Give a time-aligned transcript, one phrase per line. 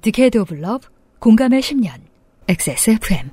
[0.00, 1.90] Decade of Love 공감의 10년
[2.46, 3.30] XSFM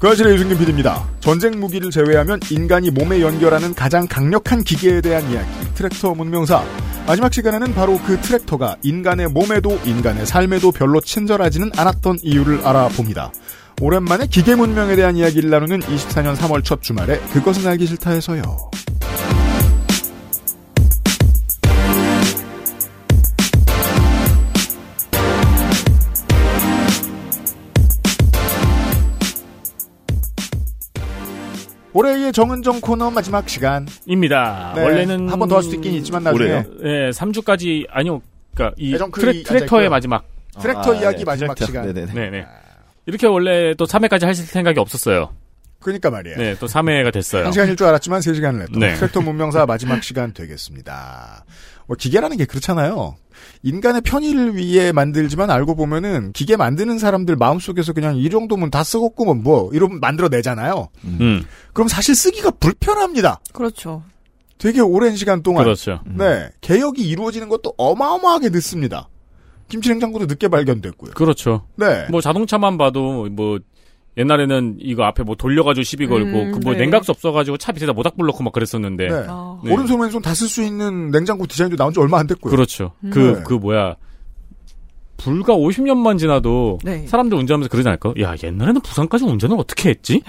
[0.00, 1.08] 그알싫의 유승균 PD입니다.
[1.18, 6.64] 전쟁 무기를 제외하면 인간이 몸에 연결하는 가장 강력한 기계에 대한 이야기, 트랙터 문명사.
[7.04, 13.32] 마지막 시간에는 바로 그 트랙터가 인간의 몸에도 인간의 삶에도 별로 친절하지는 않았던 이유를 알아봅니다.
[13.80, 18.42] 오랜만에 기계 문명에 대한 이야기를 나누는 24년 3월 첫 주말에 그것은 알기 싫다에서요.
[31.98, 33.86] 올해의 정은정 코너 마지막 시간.
[34.06, 34.72] 입니다.
[34.76, 36.64] 네, 원래는 한 번 더 할 수도 있긴 있지만 나중에 올해요?
[36.84, 38.20] 예, 3주까지 아니요.
[38.54, 39.88] 그러니까 이그 트랙, 이 트랙터의.
[39.88, 40.24] 마지막.
[40.60, 41.66] 트랙터 아, 이야기 네, 마지막 트랙터.
[41.66, 41.86] 시간.
[41.86, 42.12] 네네네.
[42.12, 42.46] 네, 네.
[43.06, 45.30] 이렇게 원래 또 3회까지 하실 생각이 없었어요.
[45.80, 46.36] 그러니까 말이에요.
[46.36, 47.44] 네, 또 3회가 됐어요.
[47.44, 48.94] 한 시간일 줄 알았지만 세 시간을 했던 네.
[48.94, 51.44] 트랙터 문명사 마지막 시간 되겠습니다.
[51.86, 53.16] 뭐 기계라는 게 그렇잖아요.
[53.62, 59.42] 인간의 편의를 위해 만들지만 알고 보면은 기계 만드는 사람들 마음속에서 그냥 이 정도면 다 쓰겠구먼
[59.42, 60.88] 뭐 이러면 만들어내잖아요.
[61.04, 63.40] 음, 그럼 사실 쓰기가 불편합니다.
[63.52, 64.02] 그렇죠.
[64.58, 65.64] 되게 오랜 시간 동안.
[65.64, 66.00] 그렇죠.
[66.04, 66.50] 네.
[66.60, 69.08] 개혁이 이루어지는 것도 어마어마하게 늦습니다.
[69.68, 71.12] 김치냉장고도 늦게 발견됐고요.
[71.12, 71.66] 그렇죠.
[71.76, 72.06] 네.
[72.10, 73.58] 뭐 자동차만 봐도 뭐
[74.18, 76.80] 옛날에는 이거 앞에 뭐 돌려가지고 시비 걸고 음, 그뭐 네.
[76.80, 79.08] 냉각수 없어가지고 차 밑에다 모닥불 넣고 막 그랬었는데.
[79.08, 79.24] 네.
[79.28, 79.60] 아.
[79.64, 79.72] 네.
[79.72, 82.50] 오른손 왼손 다 쓸 수 있는 냉장고 디자인도 나온 지 얼마 안 됐고요.
[82.50, 82.92] 그렇죠.
[83.04, 83.10] 음.
[83.10, 83.42] 그, 네.
[83.46, 83.96] 그 뭐야.
[85.20, 87.04] 불과 50년만 지나도 네.
[87.08, 88.14] 사람들 운전하면서 그러지 않을까?
[88.20, 90.22] 야, 옛날에는 부산까지 운전을 어떻게 했지?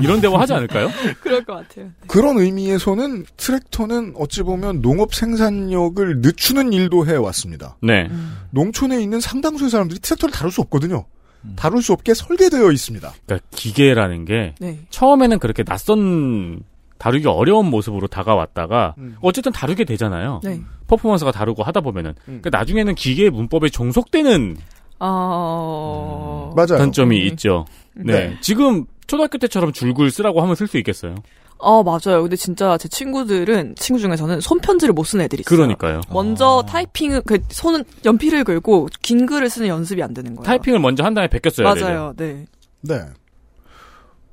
[0.00, 0.88] 이런 대화 하지 않을까요?
[1.20, 1.90] 그럴 것 같아요.
[2.06, 7.76] 그런 의미에서는 트랙터는 어찌 보면 농업 생산력을 늦추는 일도 해왔습니다.
[7.82, 8.08] 네.
[8.50, 11.06] 농촌에 있는 상당수의 사람들이 트랙터를 다룰 수 없거든요.
[11.54, 13.12] 다룰 수 없게 설계되어 있습니다.
[13.26, 14.80] 그러니까 기계라는 게 네.
[14.90, 16.60] 처음에는 그렇게 낯선
[16.98, 19.16] 다루기 어려운 모습으로 다가왔다가 음.
[19.20, 20.40] 어쨌든 다루게 되잖아요.
[20.42, 20.60] 네.
[20.86, 22.40] 퍼포먼스가 다르고 하다 보면은 음.
[22.40, 24.56] 그러니까 나중에는 기계 문법에 종속되는
[24.98, 26.52] 어.
[26.56, 26.78] 맞아요.
[26.78, 27.26] 단점이 음.
[27.28, 27.66] 있죠.
[27.94, 28.12] 네.
[28.12, 28.36] 네.
[28.40, 31.14] 지금 초등학교 때처럼 줄글 쓰라고 하면 쓸 수 있겠어요.
[31.58, 32.22] 어, 맞아요.
[32.22, 35.56] 근데 진짜 제 친구들은, 친구 중에서는 손편지를 못 쓰는 애들이 있어요.
[35.56, 36.00] 그러니까요.
[36.10, 40.44] 먼저 타이핑을, 그, 손은, 연필을 들고, 긴 글을 쓰는 연습이 안 되는 거예요.
[40.46, 41.84] 타이핑을 먼저 한 다음에 베꼈어야 돼요.
[41.84, 42.14] 맞아요.
[42.16, 42.46] 네.
[42.82, 43.00] 네.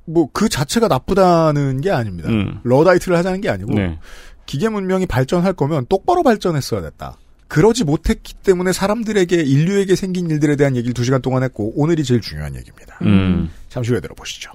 [0.06, 2.28] 뭐 그 자체가 나쁘다는 게 아닙니다.
[2.28, 2.60] 음.
[2.62, 3.98] 러다이트를 하자는 게 아니고 네.
[4.44, 7.16] 기계 문명이 발전할 거면 똑바로 발전했어야 됐다.
[7.48, 12.20] 그러지 못했기 때문에 사람들에게 인류에게 생긴 일들에 대한 얘기를 두 시간 동안 했고 오늘이 제일
[12.20, 12.98] 중요한 얘기입니다.
[13.02, 13.50] 음.
[13.70, 14.50] 잠시 후에 들어보시죠.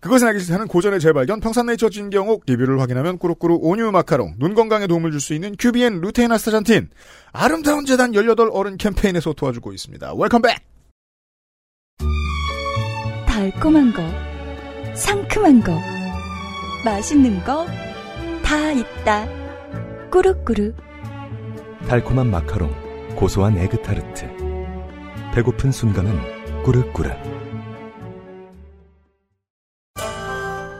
[0.00, 5.10] 그것은 알기 싫다는 고전의 재발견 평산네이처 진경옥 리뷰를 확인하면 꾸룩꾸룩 온유 마카롱 눈 건강에 도움을
[5.10, 6.90] 줄 수 있는 큐비엔 루테인 아스타잔틴
[7.32, 10.14] 아름다운 재단 18 어른 캠페인에서 도와주고 있습니다.
[10.14, 10.58] Welcome back!
[13.26, 14.02] 달콤한 거,
[14.94, 15.72] 상큼한 거,
[16.84, 17.66] 맛있는 거
[18.46, 19.28] 다 있다.
[20.12, 20.76] 꾸룩꾸룩.
[21.88, 24.24] 달콤한 마카롱, 고소한 에그타르트.
[25.34, 27.10] 배고픈 순간은 꾸르꾸르.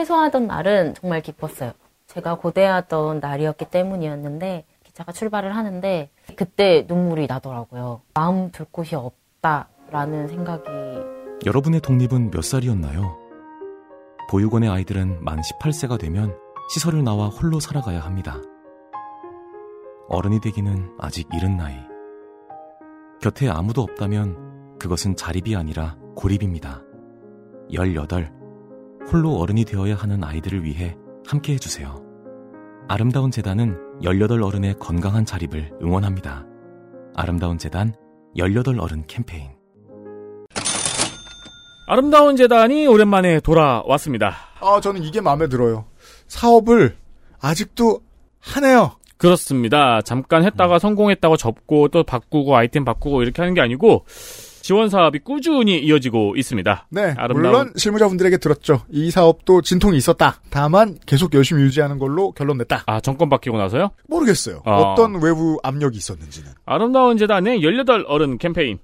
[0.00, 1.72] 퇴소하던 날은 정말 기뻤어요.
[2.06, 8.00] 제가 고대하던 날이었기 때문이었는데 기차가 출발을 하는데 그때 눈물이 나더라고요.
[8.14, 10.64] 마음 둘 곳이 없다라는 생각이
[11.44, 13.18] 여러분의 독립은 몇 살이었나요?
[14.30, 16.34] 보육원의 아이들은 만 18세가 되면
[16.70, 18.36] 시설을 나와 홀로 살아가야 합니다.
[20.08, 21.76] 어른이 되기는 아직 이른 나이.
[23.20, 26.82] 곁에 아무도 없다면 그것은 자립이 아니라 고립입니다.
[27.72, 28.39] 18.
[29.08, 30.96] 홀로 어른이 되어야 하는 아이들을 위해
[31.26, 32.02] 함께 해주세요.
[32.88, 36.44] 아름다운 재단은 18 어른의 건강한 자립을 응원합니다.
[37.14, 37.94] 아름다운 재단
[38.36, 39.50] 18 어른 캠페인.
[41.86, 44.36] 아름다운 재단이 오랜만에 돌아왔습니다.
[44.60, 45.86] 아, 저는 이게 마음에 들어요.
[46.28, 46.96] 사업을
[47.40, 48.00] 아직도
[48.40, 48.92] 하네요.
[49.16, 50.00] 그렇습니다.
[50.02, 54.04] 잠깐 했다가 성공했다고 접고 또 바꾸고 아이템 바꾸고 이렇게 하는 게 아니고
[54.62, 56.86] 지원 사업이 꾸준히 이어지고 있습니다.
[56.90, 57.14] 네.
[57.16, 58.82] 아름다운- 물론 실무자분들에게 들었죠.
[58.90, 60.40] 이 사업도 진통이 있었다.
[60.50, 62.84] 다만 계속 열심히 유지하는 걸로 결론 냈다.
[62.86, 63.90] 아, 정권 바뀌고 나서요?
[64.08, 64.62] 모르겠어요.
[64.64, 64.76] 아.
[64.76, 66.50] 어떤 외부 압력이 있었는지는.
[66.66, 68.78] 아름다운 재단의 18 어른 캠페인.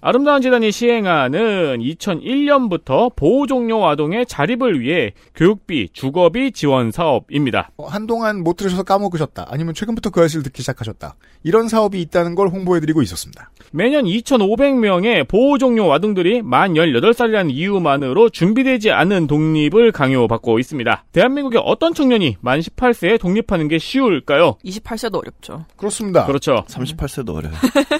[0.00, 7.70] 아름다운 재단이 시행하는 2001년부터 보호 종료 아동의 자립을 위해 교육비, 주거비 지원 사업입니다.
[7.76, 9.46] 어, 한동안 못 들으셔서 까먹으셨다.
[9.48, 11.16] 아니면 최근부터 그 사실을 듣기 시작하셨다.
[11.42, 13.50] 이런 사업이 있다는 걸 홍보해드리고 있었습니다.
[13.72, 21.04] 매년 2,500명의 보호 종료 아동들이 만 18살이라는 이유만으로 준비되지 않은 독립을 강요받고 있습니다.
[21.12, 24.56] 대한민국의 어떤 청년이 만 18세에 독립하는 게 쉬울까요?
[24.64, 25.66] 28세도 어렵죠.
[25.76, 26.26] 그렇습니다.
[26.26, 26.64] 그렇죠.
[26.68, 27.52] 38세도 어려요.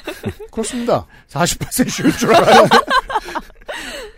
[0.50, 1.06] 그렇습니다.
[1.64, 2.66] 48세 쉬울 줄 알아요.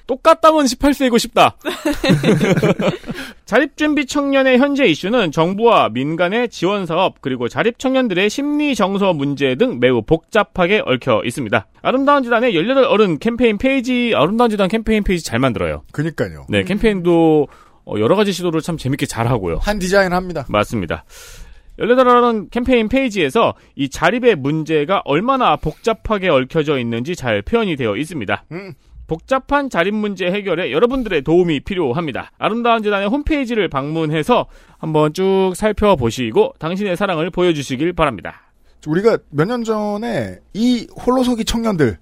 [0.07, 1.57] 똑같다면 18세이고 싶다.
[3.45, 9.79] 자립준비 청년의 현재 이슈는 정부와 민간의 지원 사업 그리고 자립 청년들의 심리 정서 문제 등
[9.81, 11.67] 매우 복잡하게 얽혀 있습니다.
[11.83, 15.83] 아름다운 재단의 18 어른 캠페인 페이지 아름다운 재단 캠페인 페이지 잘 만들어요.
[15.93, 16.47] 그니까요.
[16.49, 17.49] 네, 캠페인도
[17.85, 19.59] 어, 여러 가지 시도를 참 재밌게 잘 하고요.
[19.63, 20.45] 한 디자인 합니다.
[20.49, 21.05] 맞습니다.
[21.79, 28.45] 18어른 캠페인 페이지에서 이 자립의 문제가 얼마나 복잡하게 얽혀져 있는지 잘 표현이 되어 있습니다.
[28.53, 28.73] 음.
[29.07, 32.33] 복잡한 자립 문제 해결에 여러분들의 도움이 필요합니다.
[32.39, 34.47] 아름다운 재단의 홈페이지를 방문해서
[34.79, 38.43] 한번 쭉 살펴보시고 당신의 사랑을 보여주시길 바랍니다.
[38.87, 41.99] 우리가 몇 년 전에 이 홀로서기 청년들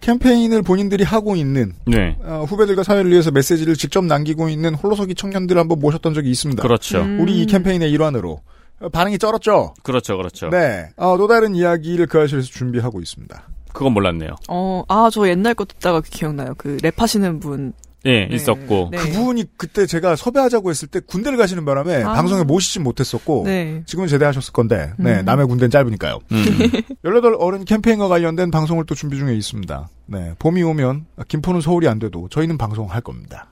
[0.00, 2.16] 캠페인을 본인들이 하고 있는 네.
[2.22, 6.62] 어, 후배들과 사회를 위해서 메시지를 직접 남기고 있는 홀로서기 청년들을 한번 모셨던 적이 있습니다.
[6.62, 7.00] 그렇죠.
[7.00, 7.20] 음.
[7.20, 8.42] 우리 이 캠페인의 일환으로 어,
[8.92, 9.74] 반응이 쩔었죠.
[9.82, 10.16] 그렇죠.
[10.16, 10.50] 그렇죠.
[10.50, 13.48] 네, 어, 또 다른 이야기를 그 아실에서 준비하고 있습니다.
[13.72, 14.30] 그건 몰랐네요.
[14.48, 16.54] 어, 아, 저 옛날 거 듣다가 기억나요.
[16.56, 17.72] 그 랩하시는 분.
[18.06, 18.34] 예, 네.
[18.34, 18.90] 있었고.
[18.92, 18.98] 네.
[18.98, 22.12] 그분이 그때 제가 섭외하자고 했을 때 군대를 가시는 바람에 아.
[22.12, 23.82] 방송에 모시진 못했었고 네.
[23.86, 25.24] 지금은 제대하셨을 건데 네, 음.
[25.24, 26.18] 남의 군대는 짧으니까요.
[26.30, 26.44] 음.
[27.02, 29.88] 18 어른 캠페인과 관련된 방송을 또 준비 중에 있습니다.
[30.06, 33.46] 네, 봄이 오면 김포는 서울이 안 돼도 저희는 방송할 겁니다.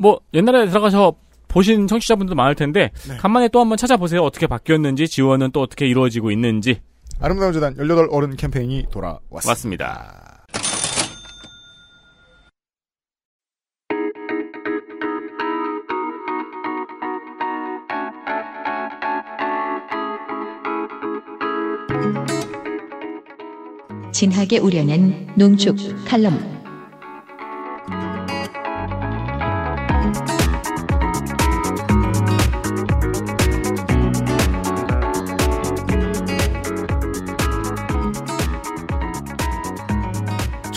[0.00, 1.14] 뭐 옛날에 들어가서
[1.50, 3.16] 보신 청취자분들도 많을 텐데 네.
[3.16, 4.22] 간만에 또 한번 찾아보세요.
[4.22, 6.80] 어떻게 바뀌었는지 지원은 또 어떻게 이루어지고 있는지
[7.20, 9.50] 아름다운 재단 18 어른 캠페인이 돌아왔습니다.
[9.50, 10.26] 맞습니다.
[24.12, 25.76] 진하게 우려낸 농축
[26.06, 26.59] 칼럼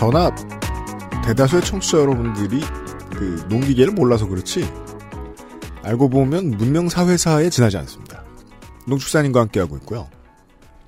[0.04, 0.36] 저나
[1.24, 2.60] 대다수의 청취자 여러분들이
[3.16, 4.70] 그 농기계를 몰라서 그렇지
[5.82, 8.22] 알고 보면 문명 사회사에 지나지 않습니다.
[8.86, 10.10] 농축산인과 함께하고 있고요.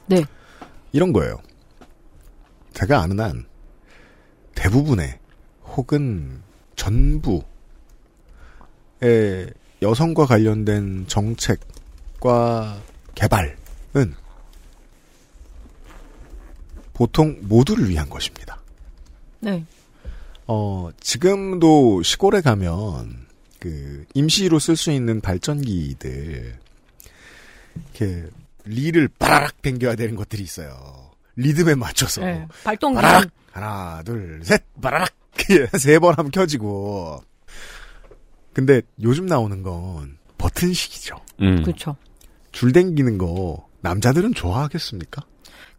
[0.07, 0.21] 네.
[0.91, 1.37] 이런 거예요.
[2.73, 3.45] 제가 아는 한
[4.53, 5.17] 대부분의
[5.63, 6.41] 혹은
[6.75, 7.45] 전부의
[9.81, 12.81] 여성과 관련된 정책과
[13.15, 14.13] 개발은
[16.93, 18.54] 보통 모두를 위한 것입니다.
[19.45, 19.63] 네.
[20.47, 23.25] 어, 지금도 시골에 가면,
[23.59, 26.57] 그, 임시로 쓸 수 있는 발전기들,
[27.75, 28.25] 이렇게,
[28.65, 31.11] 리를 빠라락 당겨야 되는 것들이 있어요.
[31.35, 32.21] 리듬에 맞춰서.
[32.21, 32.47] 네.
[32.63, 32.95] 발동기.
[32.95, 33.29] 빠라락!
[33.51, 34.63] 하나, 둘, 셋!
[34.81, 35.09] 빠라락!
[35.77, 37.21] 세 번 하면 켜지고.
[38.53, 41.15] 근데 요즘 나오는 건 버튼식이죠.
[41.41, 41.61] 음.
[41.63, 41.95] 그렇죠.
[42.51, 45.21] 줄 당기는 거, 남자들은 좋아하겠습니까?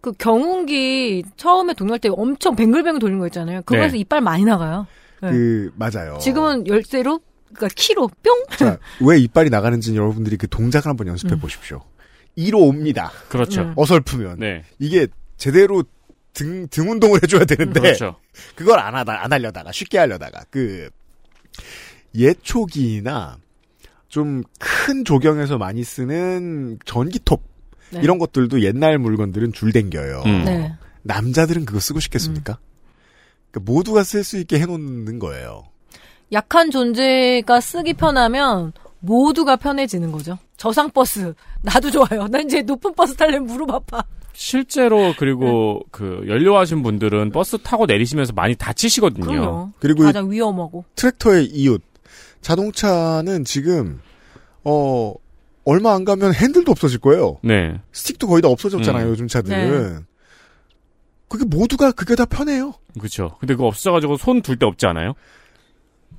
[0.07, 3.63] 그 경운기 처음에 동요할 때 엄청 뱅글뱅글 돌리는 거 있잖아요.
[3.63, 3.99] 그거에서 네.
[3.99, 4.87] 이빨 많이 나가요.
[5.21, 5.33] 네.
[5.33, 6.19] 그, 맞아요.
[6.19, 7.19] 지금은 열쇠로,
[7.53, 8.45] 그러니까 키로 뿅.
[8.57, 11.41] 자, 왜 이빨이 나가는지는 여러분들이 그 동작을 한번 연습해 음.
[11.41, 11.83] 보십시오.
[12.37, 13.11] 이로 옵니다.
[13.29, 13.63] 그렇죠.
[13.63, 13.73] 음.
[13.75, 14.39] 어설프면.
[14.39, 14.63] 네.
[14.79, 15.09] 이게
[15.39, 15.83] 제대로
[16.33, 18.15] 등, 등 운동을 해줘야 되는데, 그렇죠.
[18.55, 20.89] 그걸 안 하다, 안 하려다가, 쉽게 하려다가, 그,
[22.15, 23.39] 예초기나
[24.09, 27.43] 좀 큰 조경에서 많이 쓰는 전기톱,
[27.91, 28.01] 네.
[28.03, 30.23] 이런 것들도 옛날 물건들은 줄 댕겨요.
[30.27, 30.45] 음.
[30.45, 30.75] 네.
[31.03, 32.59] 남자들은 그거 쓰고 싶겠습니까?
[33.51, 35.65] 그러니까 모두가 쓸 수 있게 해놓는 거예요.
[36.33, 40.39] 약한 존재가 쓰기 편하면 모두가 편해지는 거죠.
[40.57, 42.27] 저상 버스 나도 좋아요.
[42.29, 44.05] 난 이제 높은 버스 타려면 무릎 아파.
[44.33, 49.27] 실제로 그리고 그 연로하신 분들은 버스 타고 내리시면서 많이 다치시거든요.
[49.27, 49.71] 그럼요.
[49.79, 50.85] 그리고 이 가장 위험하고.
[50.97, 51.83] 트랙터의 이웃.
[52.43, 54.01] 자동차는 지금,
[54.63, 55.15] 어,
[55.67, 57.39] 얼마 안 가면 핸들도 없어질 거예요.
[57.43, 57.79] 네.
[57.93, 59.11] 스틱도 거의 다 없어졌잖아요, 음.
[59.11, 60.07] 요즘 차들은.
[61.29, 62.73] 그게 모두가 그게 다 편해요.
[62.99, 63.37] 그렇죠.
[63.41, 65.13] 근데 그거 없어가지고 손 둘 데 없지 않아요?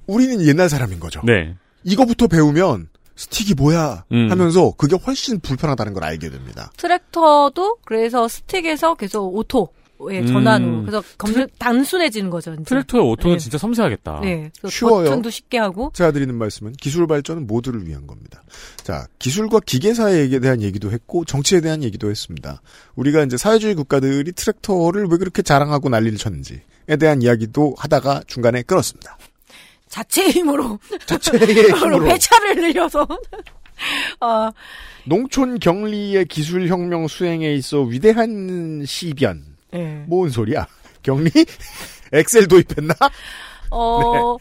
[0.06, 1.22] 우리는 옛날 사람인 거죠.
[1.26, 1.56] 네.
[1.84, 4.28] 이거부터 배우면 스틱이 뭐야 음.
[4.30, 6.72] 하면서 그게 훨씬 불편하다는 걸 알게 됩니다.
[6.78, 9.70] 트랙터도 그래서 스틱에서 계속 오토
[10.10, 10.72] 에 전환으로.
[10.72, 10.86] 음.
[10.86, 12.56] 그래서 검색 단순해지는 거죠.
[12.64, 13.40] 트랙터의 오토는 네.
[13.40, 14.20] 진짜 섬세하겠다.
[14.22, 14.52] 네.
[14.70, 15.06] 쉬워요.
[15.06, 15.92] 버튼도 쉽게 하고.
[15.94, 18.44] 제가 드리는 말씀은 기술 발전은 모두를 위한 겁니다.
[18.84, 22.62] 자, 기술과 기계사에 대한 얘기도 했고 정치에 대한 얘기도 했습니다.
[22.96, 26.62] 우리가 이제 사회주의 국가들이 트랙터를 왜 그렇게 자랑하고 난리를 쳤는지
[27.00, 29.18] 대한 이야기도 하다가 중간에 끊었습니다.
[29.90, 31.40] 자체의 힘으로 자체의
[31.72, 33.08] 힘으로 회차를 늘려서
[34.22, 34.50] 어,
[35.06, 39.57] 농촌 경리의 기술 혁명 수행에 있어 위대한 시변.
[39.74, 40.04] 예.
[40.08, 40.68] 뭔 소리야?
[41.04, 41.30] 경리?
[42.14, 42.94] 엑셀 도입했나?
[43.72, 44.38] 어,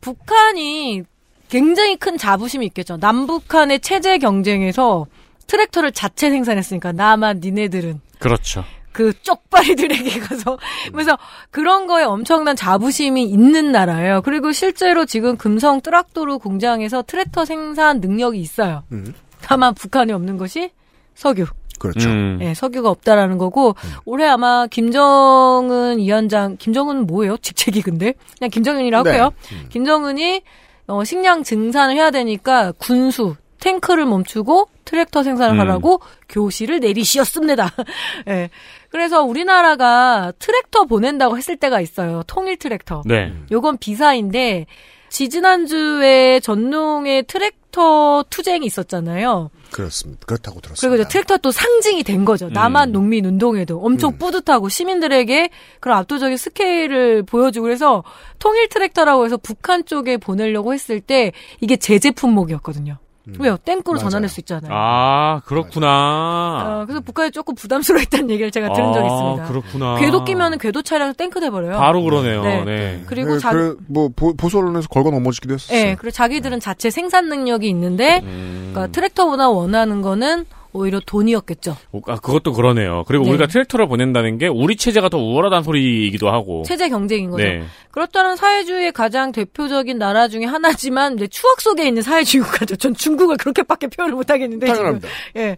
[0.00, 1.02] 북한이
[1.48, 2.96] 굉장히 큰 자부심이 있겠죠.
[2.96, 5.06] 남북한의 체제 경쟁에서
[5.46, 8.64] 트랙터를 자체 생산했으니까 나만 니네들은 그렇죠.
[8.92, 10.58] 그 쪽발이들에게 가서
[10.92, 11.16] 그래서
[11.50, 14.22] 그런 거에 엄청난 자부심이 있는 나라예요.
[14.22, 18.84] 그리고 실제로 지금 금성 트락도르 공장에서 트랙터 생산 능력이 있어요.
[18.92, 20.70] 음, 다만 북한에 없는 것이
[21.14, 21.46] 석유.
[21.80, 22.10] 그렇죠.
[22.10, 22.38] 음.
[22.42, 27.38] 예, 석유가 없다라는 거고 올해 아마 김정은 위원장 김정은 뭐예요?
[27.38, 29.10] 직책이 근데 그냥 김정은이라 네.
[29.10, 29.32] 할게요.
[29.70, 30.42] 김정은이
[30.86, 35.60] 어, 식량 증산을 해야 되니까 군수 탱크를 멈추고 트랙터 생산을 음.
[35.60, 37.70] 하라고 교시를 내리시었습니다.
[38.28, 38.50] 예.
[38.90, 42.22] 그래서 우리나라가 트랙터 보낸다고 했을 때가 있어요.
[42.26, 43.02] 통일 트랙터.
[43.06, 43.32] 네.
[43.52, 44.66] 요건 비사인데
[45.10, 49.50] 지지난주에 전농에 트랙 터 투쟁이 있었잖아요.
[49.70, 50.26] 그렇습니다.
[50.26, 50.96] 그렇다고 들었습니다.
[50.96, 52.48] 그리고 트랙터 또 상징이 된 거죠.
[52.48, 55.50] 남한 농민 운동에도 엄청 뿌듯하고 시민들에게
[55.80, 58.02] 그런 압도적인 스케일을 보여주고 그래서
[58.38, 62.98] 통일 트랙터라고 해서 북한 쪽에 보내려고 했을 때 이게 제재 품목이었거든요.
[63.38, 63.56] 왜요?
[63.58, 64.10] 땡크로 맞아요.
[64.10, 64.72] 전환할 수 있잖아요.
[64.72, 66.80] 아, 그렇구나.
[66.80, 69.44] 어, 그래서 북한이 조금 부담스러워했다는 얘기를 제가 들은 적이 있습니다.
[69.44, 69.98] 아, 그렇구나.
[69.98, 71.78] 궤도 끼면 은 궤도 차량 땡크 돼버려요.
[71.78, 72.42] 바로 그러네요.
[72.42, 72.64] 네.
[72.64, 73.02] 네.
[73.06, 75.78] 그리고 그, 자, 그, 뭐 보, 보수 언론에서 걸고 넘어지기도 했었어요.
[75.78, 78.70] 예, 그리고 자기들은 자체 생산 능력이 있는데, 음.
[78.72, 81.76] 그러니까 트랙터보다 원하는 거는 오히려 돈이었겠죠.
[82.06, 83.04] 아, 그것도 그러네요.
[83.06, 83.30] 그리고 네.
[83.30, 86.62] 우리가 트랙터를 보낸다는 게 우리 체제가 더 우월하다는 소리이기도 하고.
[86.64, 87.42] 체제 경쟁인 거죠.
[87.42, 87.62] 네.
[87.90, 92.76] 그렇다면 사회주의의 가장 대표적인 나라 중에 하나지만 이제 추억 속에 있는 사회주의 국가죠.
[92.76, 94.76] 전 중국을 그렇게밖에 표현을 못 하겠는데 지금.
[94.76, 95.08] 당연합니다.
[95.36, 95.56] 예.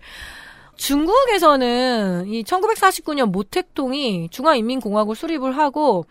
[0.76, 6.07] 중국에서는 이 1949년 모택동이 중화인민공화국 수립을 하고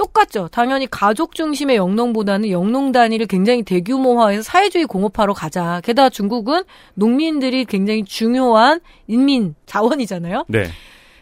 [0.00, 0.48] 똑같죠.
[0.50, 5.82] 당연히 가족 중심의 영농보다는 영농 단위를 굉장히 대규모화해서 사회주의 공업화로 가자.
[5.84, 6.62] 게다가 중국은
[6.94, 10.46] 농민들이 굉장히 중요한 인민 자원이잖아요.
[10.48, 10.68] 네.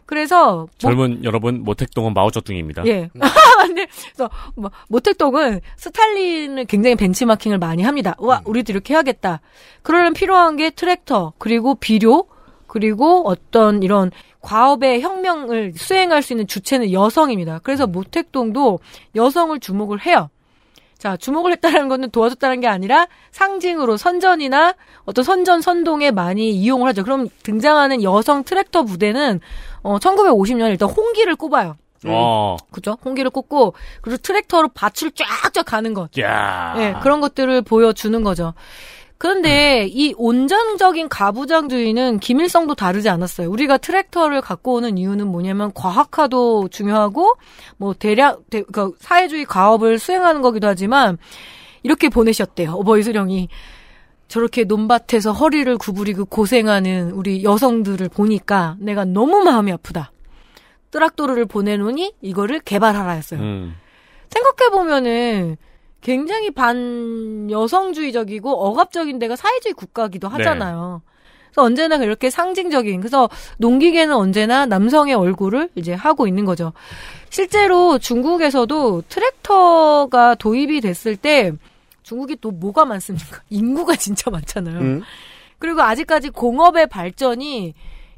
[0.07, 2.87] 그래서 모- 젊은 여러분, 모택동은 마오쩌둥입니다.
[2.87, 3.11] 예.
[3.67, 8.15] 근데 그래서 뭐 모택동은 스탈린을 굉장히 벤치마킹을 많이 합니다.
[8.19, 9.41] 와, 우리도 이렇게 해야겠다.
[9.83, 12.27] 그러려면 필요한 게 트랙터, 그리고 비료,
[12.69, 17.61] 그리고 어떤 이런 과업의 혁명을 수행할 수 있는 주체는 여성입니다.
[17.63, 18.81] 그래서 모택동도
[19.15, 20.31] 여성을 주목을 해요.
[20.99, 27.05] 자, 주목을 했다는 거는 도와줬다는 게 아니라 상징으로 선전이나 어떤 선전 선동에 많이 이용을 하죠.
[27.05, 29.41] 그럼 등장하는 여성 트랙터 부대는
[29.83, 31.77] 어 1950년에 일단 홍기를 꼽아요.
[32.07, 32.57] 어.
[32.71, 32.97] 그죠?
[33.05, 36.11] 홍기를 꽂고 그리고 트랙터로 밭을 쫙쫙 가는 것.
[36.19, 36.75] 야.
[36.79, 38.55] 예, 그런 것들을 보여주는 거죠.
[39.19, 43.51] 그런데 이 온전적인 가부장주의는 김일성도 다르지 않았어요.
[43.51, 47.35] 우리가 트랙터를 갖고 오는 이유는 뭐냐면 과학화도 중요하고
[47.77, 51.19] 뭐 대략 대, 그 사회주의 과업을 수행하는 거기도 하지만
[51.83, 52.73] 이렇게 보내셨대요.
[52.75, 53.49] 어버이 수령이
[54.29, 60.13] 저렇게 논밭에서 허리를 구부리고 고생하는 우리 여성들을 보니까 내가 너무 마음이 아프다.
[60.93, 63.41] 트락토르를 보내놓으니 이거를 개발하라 했어요.
[63.41, 63.75] 음.
[64.31, 65.57] 생각해 보면은
[66.09, 71.03] 굉장히 반 여성주의적이고 억압적인 데가 사회주의 국가기도 하잖아요.
[71.49, 76.73] 그래서 언제나 그렇게 상징적인 그래서 농기계는 언제나 남성의 얼굴을 이제 하고 있는 거죠.
[77.29, 81.53] 실제로 중국에서도 트랙터가 도입이 됐을 때
[82.05, 83.43] 중국이 또 뭐가 많습니까?
[83.51, 84.79] 인구가 진짜 많잖아요.
[84.79, 85.03] 음.
[85.59, 87.75] 그리고 아직까지 공업의 발전이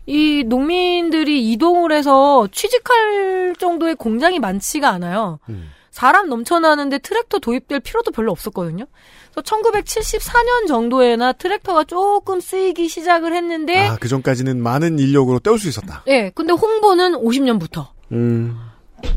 [0.06, 5.40] 이 농민들이 이동을 해서 취직할 정도의 공장이 많지가 않아요.
[5.48, 5.72] 음.
[5.90, 8.86] 사람 넘쳐나는데 트랙터 도입될 필요도 별로 없었거든요.
[9.32, 15.68] 그래서 1974년 정도에나 트랙터가 조금 쓰이기 시작을 했는데, 아, 그 전까지는 많은 인력으로 때울 수
[15.68, 16.04] 있었다.
[16.08, 17.88] 예, 근데 홍보는 50년부터.
[18.12, 18.69] 음.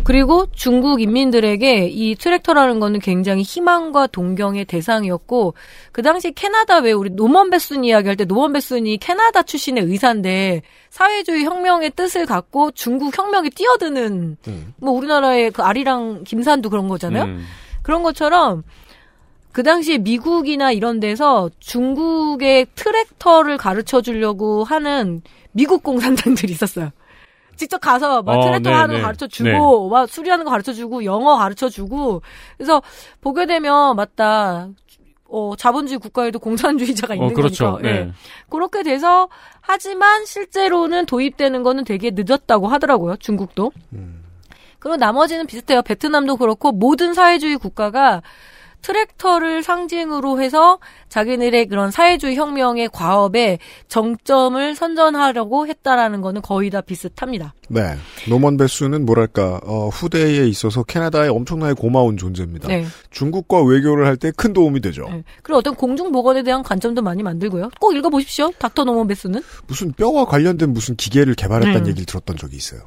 [0.04, 5.54] 그리고 중국 인민들에게 이 트랙터라는 거는 굉장히 희망과 동경의 대상이었고
[5.92, 11.46] 그 당시 캐나다 왜 우리 노먼 베순 이야기할 때 노먼 베순이 캐나다 출신의 의사인데 사회주의
[11.46, 14.74] 혁명의 뜻을 갖고 중국 혁명에 뛰어드는 음.
[14.78, 17.24] 뭐 우리나라의 그 아리랑 김산도 그런 거잖아요.
[17.24, 17.46] 음.
[17.82, 18.63] 그런 것처럼
[19.54, 25.22] 그 당시에 미국이나 이런 데서 중국의 트랙터를 가르쳐 주려고 하는
[25.52, 26.92] 미국 공산당들이 있었어요.
[27.56, 29.02] 직접 가서 막 어, 트랙터 네, 하는 네.
[29.02, 32.22] 거 가르쳐 주고 막 수리하는 거 가르쳐 주고 영어 가르쳐 주고
[32.58, 32.82] 그래서
[33.22, 34.70] 보게 되면 맞다.
[35.26, 37.72] 어, 자본주의 국가에도 공산주의자가 있는 어, 그렇죠.
[37.74, 37.90] 거니까.
[37.90, 37.94] 예.
[38.06, 38.12] 네.
[38.50, 39.30] 그렇게 돼서
[39.62, 43.16] 하지만 실제로는 도입되는 거는 되게 늦었다고 하더라고요.
[43.18, 43.72] 중국도.
[44.78, 45.82] 그리고 나머지는 비슷해요.
[45.82, 48.22] 베트남도 그렇고 모든 사회주의 국가가
[48.84, 50.78] 트랙터를 상징으로 해서
[51.10, 57.54] 자기들의 그런 사회주의 혁명의 과업에 정점을 선전하려고 했다라는 거는 거의 다 비슷합니다.
[57.70, 57.96] 네.
[58.30, 62.68] 노먼 베수는 뭐랄까, 어, 후대에 있어서 캐나다에 엄청나게 고마운 존재입니다.
[62.68, 62.86] 네.
[63.10, 65.08] 중국과 외교를 할 때 큰 도움이 되죠.
[65.10, 65.24] 네.
[65.42, 67.70] 그리고 어떤 공중 보건에 대한 관점도 많이 만들고요.
[67.80, 68.52] 꼭 읽어보십시오.
[68.60, 69.42] 닥터 노먼 베스는.
[69.68, 71.88] 무슨 뼈와 관련된 무슨 기계를 개발했다는 음.
[71.88, 72.82] 얘기를 들었던 적이 있어요.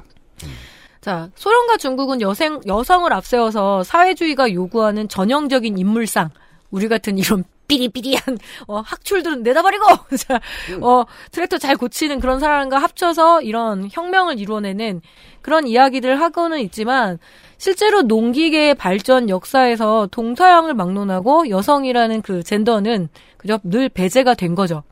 [1.01, 6.29] 자, 소련과 중국은 여생, 여성을 앞세워서 사회주의가 요구하는 전형적인 인물상,
[6.71, 8.37] 우리 같은 이런 삐리삐리한,
[8.67, 9.85] 어, 학출들은 내다버리고!
[10.17, 10.39] 자,
[10.81, 15.01] 어, 트랙터 잘 고치는 그런 사람과 합쳐서 이런 혁명을 이루어내는
[15.41, 17.19] 그런 이야기들을 하고는 있지만,
[17.57, 24.83] 실제로 농기계의 발전 역사에서 동서양을 막론하고 여성이라는 그 젠더는 그저 늘 배제가 된 거죠.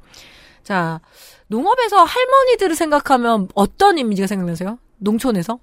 [0.64, 1.00] 자,
[1.48, 4.80] 농업에서 할머니들을 생각하면 어떤 이미지가 생각나세요?
[4.98, 5.60] 농촌에서?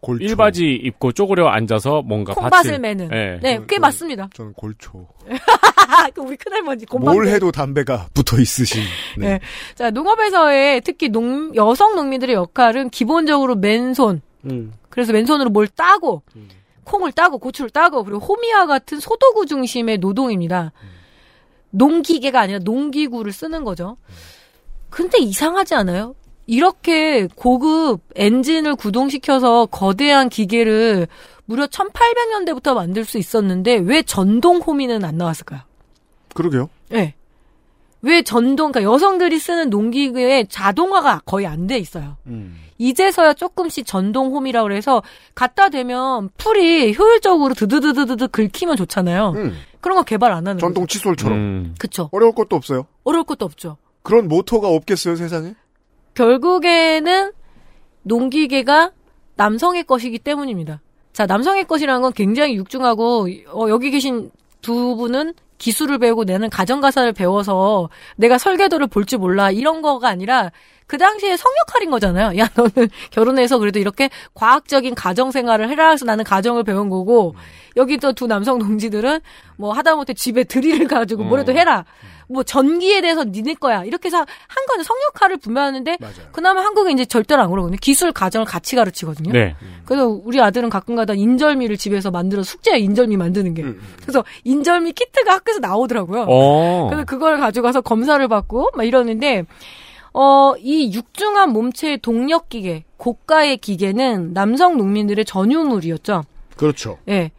[0.00, 0.24] 골초.
[0.24, 3.10] 일바지 입고 쪼그려 앉아서 뭔가 콩밭을 밭을- 매는.
[3.12, 3.38] 예.
[3.42, 4.30] 네, 꽤 맞습니다.
[4.34, 5.06] 저는 골초.
[6.14, 7.14] 그 우리 큰할머니 곰방.
[7.14, 8.82] 뭘 해도 담배가 붙어 있으신.
[9.18, 9.26] 네.
[9.34, 9.40] 네.
[9.74, 14.22] 자, 농업에서의 특히 농, 여성 농민들의 역할은 기본적으로 맨손.
[14.46, 14.72] 음.
[14.88, 16.22] 그래서 맨손으로 뭘 따고,
[16.84, 20.72] 콩을 따고, 고추를 따고, 그리고 호미와 같은 소도구 중심의 노동입니다.
[21.70, 23.96] 농기계가 아니라 농기구를 쓰는 거죠.
[24.88, 26.14] 근데 이상하지 않아요?
[26.54, 31.06] 이렇게 고급 엔진을 구동시켜서 거대한 기계를
[31.44, 35.60] 무려 1800년대부터 만들 수 있었는데 왜 전동 호미는 안 나왔을까요?
[36.34, 36.68] 그러게요.
[36.88, 37.14] 네.
[38.02, 42.16] 왜 전동, 그러니까 여성들이 쓰는 농기구에 자동화가 거의 안 돼 있어요.
[42.26, 42.56] 음.
[42.78, 45.04] 이제서야 조금씩 전동 홈이라고 해서
[45.36, 49.34] 갖다 대면 풀이 효율적으로 드드드드드 긁히면 좋잖아요.
[49.36, 49.56] 음.
[49.80, 50.98] 그런 거 개발 안 하는 전동 거죠.
[50.98, 51.38] 칫솔처럼.
[51.38, 51.74] 음.
[51.78, 52.08] 그쵸.
[52.10, 52.86] 어려울 것도 없어요.
[53.04, 53.76] 어려울 것도 없죠.
[54.02, 55.54] 그런 모터가 없겠어요, 세상에?
[56.20, 57.32] 결국에는
[58.02, 58.90] 농기계가
[59.36, 60.82] 남성의 것이기 때문입니다.
[61.14, 67.10] 자, 남성의 것이라는 건 굉장히 육중하고 어, 여기 계신 두 분은 기술을 배우고 내는 가정가사를
[67.14, 70.52] 배워서 내가 설계도를 볼 줄 몰라 이런 거가 아니라
[70.86, 72.36] 그 당시에 성역할인 거잖아요.
[72.38, 77.34] 야 너는 결혼해서 그래도 이렇게 과학적인 가정 생활을 해라 해서 나는 가정을 배운 거고
[77.76, 79.20] 여기 또 두 남성 동지들은
[79.56, 81.84] 뭐 하다못해 집에 드릴을 가지고 뭐라도 해라.
[82.30, 83.84] 뭐 전기에 대해서 니네 거야.
[83.84, 85.98] 이렇게 해서 한 거는 성역할을 분명하는데.
[86.32, 87.78] 그나마 한국은 이제 절대로 안 그러거든요.
[87.80, 89.32] 기술 가정을 같이 가르치거든요.
[89.32, 89.56] 네.
[89.84, 93.64] 그래서 우리 아들은 가끔가다 인절미를 집에서 만들어 숙제야 인절미 만드는 게.
[94.02, 96.26] 그래서 인절미 키트가 학교에서 나오더라고요.
[96.28, 96.86] 어.
[96.88, 99.44] 그래서 그걸 가져가서 검사를 받고 막 이러는데
[100.12, 106.24] 어, 이 육중한 몸체의 동력 기계, 고가의 기계는 남성 농민들의 전유물이었죠.
[106.56, 106.98] 그렇죠.
[107.08, 107.30] 예.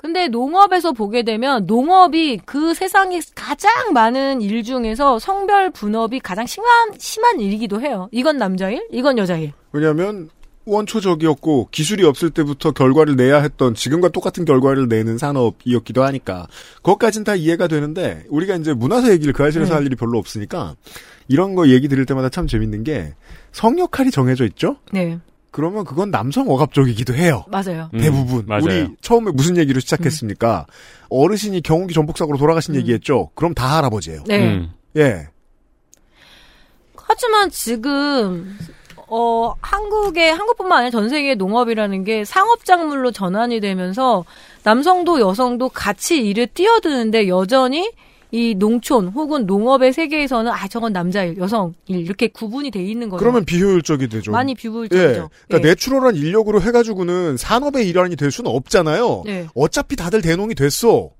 [0.00, 6.92] 근데 농업에서 보게 되면 농업이 그 세상에 가장 많은 일 중에서 성별 분업이 가장 심한
[6.96, 8.08] 심한 일이기도 해요.
[8.10, 9.52] 이건 남자일, 이건 여자일.
[9.72, 10.30] 왜냐하면
[10.64, 17.34] 원초적이었고 기술이 없을 때부터 결과를 내야 했던 지금과 똑같은 결과를 내는 산업이었기도 하니까 그것까진 다
[17.34, 19.74] 이해가 되는데 우리가 이제 문화사 얘기를 그 아실에서 네.
[19.74, 20.76] 할 일이 별로 없으니까
[21.28, 23.14] 이런 거 얘기 들을 때마다 참 재밌는 게
[23.52, 24.76] 성역할이 정해져 있죠?
[24.92, 25.18] 네,
[25.50, 27.44] 그러면 그건 남성 억압적이기도 해요.
[27.48, 27.90] 맞아요.
[27.94, 28.62] 음, 대부분 맞아요.
[28.64, 30.66] 우리 처음에 무슨 얘기로 시작했습니까?
[31.08, 32.80] 어르신이 경운기 전복사고로 돌아가신 음.
[32.80, 33.30] 얘기했죠.
[33.34, 34.24] 그럼 다 할아버지예요.
[34.26, 34.54] 네.
[34.54, 34.72] 음.
[34.96, 35.28] 예.
[36.94, 38.56] 하지만 지금
[39.08, 44.24] 어 한국의 한국뿐만 아니라 전 세계 농업이라는 게 상업 작물로 전환이 되면서
[44.62, 47.90] 남성도 여성도 같이 일에 뛰어드는데 여전히
[48.32, 53.18] 이 농촌 혹은 농업의 세계에서는 아 저건 남자일 여성일 이렇게 구분이 돼 있는 거죠.
[53.20, 54.30] 그러면 비효율적이 되죠.
[54.30, 54.54] 많이 예.
[54.54, 55.30] 비효율적이죠.
[55.48, 59.24] 그러니까 내추럴한 인력으로 해가지고는 산업의 일환이 될 수는 없잖아요.
[59.26, 59.46] 예.
[59.54, 61.10] 어차피 다들 대농이 됐어.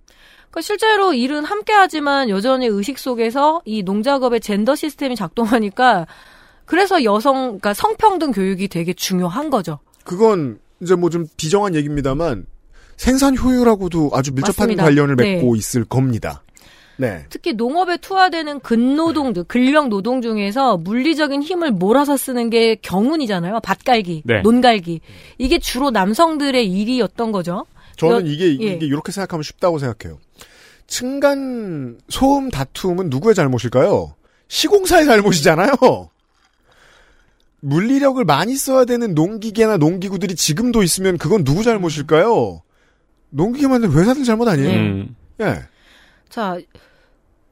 [0.51, 6.07] 그러니까 실제로 일은 함께 하지만 여전히 의식 속에서 이 농작업의 젠더 시스템이 작동하니까
[6.65, 9.81] 그래서 여성, 그러니까 성평등 교육이 되게 중요한 거죠.
[10.05, 12.47] 그건 이제 뭐 좀 비정한 얘기입니다만
[12.97, 14.85] 생산 효율하고도 아주 밀접한 맞습니다.
[14.85, 15.37] 관련을 네.
[15.37, 16.43] 맺고 있을 겁니다.
[17.01, 17.25] 네.
[17.31, 23.61] 특히 농업에 투하되는 근노동들, 근력 노동 중에서 물리적인 힘을 몰아서 쓰는 게 경운이잖아요.
[23.61, 24.43] 밭갈기, 네.
[24.43, 25.01] 논갈기.
[25.39, 27.65] 이게 주로 남성들의 일이었던 거죠.
[27.97, 28.75] 저는 여- 이게 예.
[28.75, 30.19] 이게 이렇게 생각하면 쉽다고 생각해요.
[30.87, 34.15] 층간 소음 다툼은 누구의 잘못일까요?
[34.49, 35.73] 시공사의 잘못이잖아요.
[37.61, 42.63] 물리력을 많이 써야 되는 농기계나 농기구들이 지금도 있으면 그건 누구 잘못일까요?
[43.31, 44.71] 농기계 만든 회사들 잘못 아니에요?
[44.71, 45.17] 음.
[45.41, 45.61] 예.
[46.29, 46.59] 자,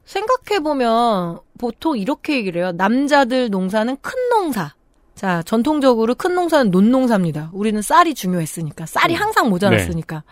[0.09, 2.71] 생각해보면 보통 이렇게 얘기를 해요.
[2.71, 4.73] 남자들 농사는 큰 농사.
[5.13, 7.51] 자, 전통적으로 큰 농사는 논농사입니다.
[7.53, 8.85] 우리는 쌀이 중요했으니까.
[8.85, 10.23] 쌀이 항상 모자랐으니까.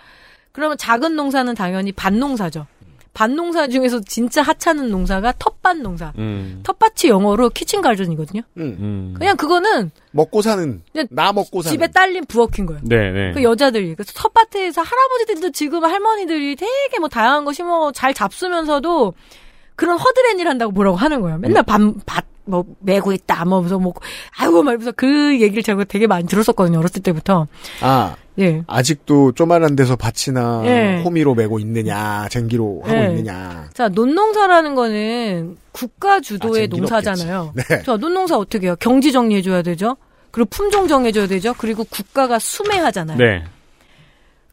[0.52, 2.66] 그러면 작은 농사는 당연히 밭농사죠.
[3.14, 6.14] 밭농사 중에서 진짜 하찮은 농사가 텃밭 농사.
[6.18, 6.62] 음.
[6.64, 8.42] 텃밭이 영어로 키친 가전이거든요.
[8.58, 8.78] 음.
[8.80, 9.16] 음.
[9.18, 12.82] 그냥 그거는 먹고 사는 그냥 나 먹고 사는 집에 딸린 부엌인 거예요.
[12.84, 13.34] 네, 네.
[13.34, 19.14] 그 여자들이 그래서 텃밭에서 할아버지들도 지금 할머니들이 되게 뭐 다양한 거 심어 잘 잡수면서도
[19.78, 21.38] 그런 허드렛 일 한다고 뭐라고 하는 거예요.
[21.38, 23.94] 맨날 밭밭뭐 메고 있다 뭐 무슨 뭐
[24.38, 26.80] 아이고 말면서 그 얘기를 제가 되게 많이 들었었거든요.
[26.80, 27.48] 어렸을 때부터.
[27.82, 28.64] 아 예.
[28.68, 31.02] 아직도 쪼만한 데서 밭이나 예.
[31.04, 33.10] 호미로 메고 있느냐 쟁기로 하고 예.
[33.10, 37.40] 있느냐 자, 논농사라는 거는 국가 주도의 아, 농사잖아요.
[37.50, 37.68] 없겠지.
[37.70, 37.84] 네.
[37.84, 38.76] 자, 논농사 어떻게 해요?
[38.80, 39.96] 경지 정리해줘야 되죠?
[40.32, 41.54] 그리고 품종 정해줘야 되죠?
[41.58, 43.18] 그리고 국가가 수매하잖아요.
[43.18, 43.44] 네.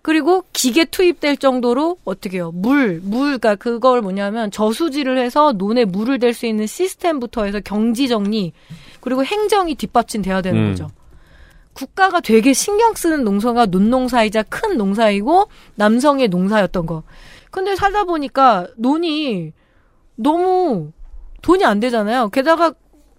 [0.05, 2.53] 그리고 기계 투입될 정도로 어떻게 해요?
[2.53, 8.07] 물, 물, 그러니까 그걸 뭐냐면 저수지를 해서 논에 물을 댈 수 있는 시스템부터 해서 경지
[8.07, 8.53] 정리,
[9.01, 10.69] 그리고 행정이 뒷받침돼야 되는 음.
[10.73, 10.91] 거죠.
[11.73, 17.03] 국가가 되게 신경 쓰는 농사가 논농사이자 큰 농사이고 남성의 농사였던 거.
[17.51, 19.55] 근데 살다 보니까 논이
[20.17, 20.93] 너무
[21.41, 22.29] 돈이 안 되잖아요.
[22.29, 22.75] 게다가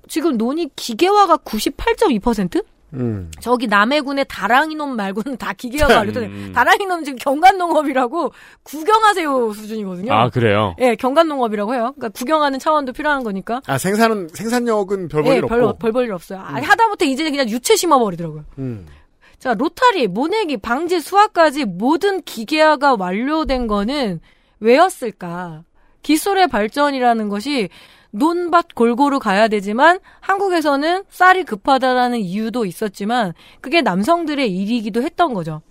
[0.08, 2.64] 지금 논이 기계화가 98.2%?
[2.96, 3.32] 음.
[3.40, 6.26] 저기 남해군의 다랑이놈 말고는 다 기계화가 완료돼.
[6.26, 6.52] 음.
[6.54, 8.32] 다랑이놈 지금 경관농업이라고
[8.64, 10.14] 구경하세요 수준이거든요.
[10.14, 10.76] 아, 그래요?
[10.80, 11.94] 예, 경관농업이라고 해요.
[11.96, 13.62] 그러니까 구경하는 차원도 필요한 거니까.
[13.68, 16.40] 아 생산은 생산력은 별볼 예, 일 없고 별볼일 없어요.
[16.40, 18.46] 아, 하다못해 이제 그냥 유채 심어버리더라고요.
[18.60, 18.86] 음.
[19.40, 24.20] 자, 로타리, 모내기, 방지, 수확까지 모든 기계화가 완료된 거는
[24.60, 25.64] 왜였을까?
[26.02, 27.70] 기술의 발전이라는 것이
[28.16, 35.62] 논밭 골고루 가야 되지만 한국에서는 쌀이 급하다라는 이유도 있었지만 그게 남성들의 일이기도 했던 거죠.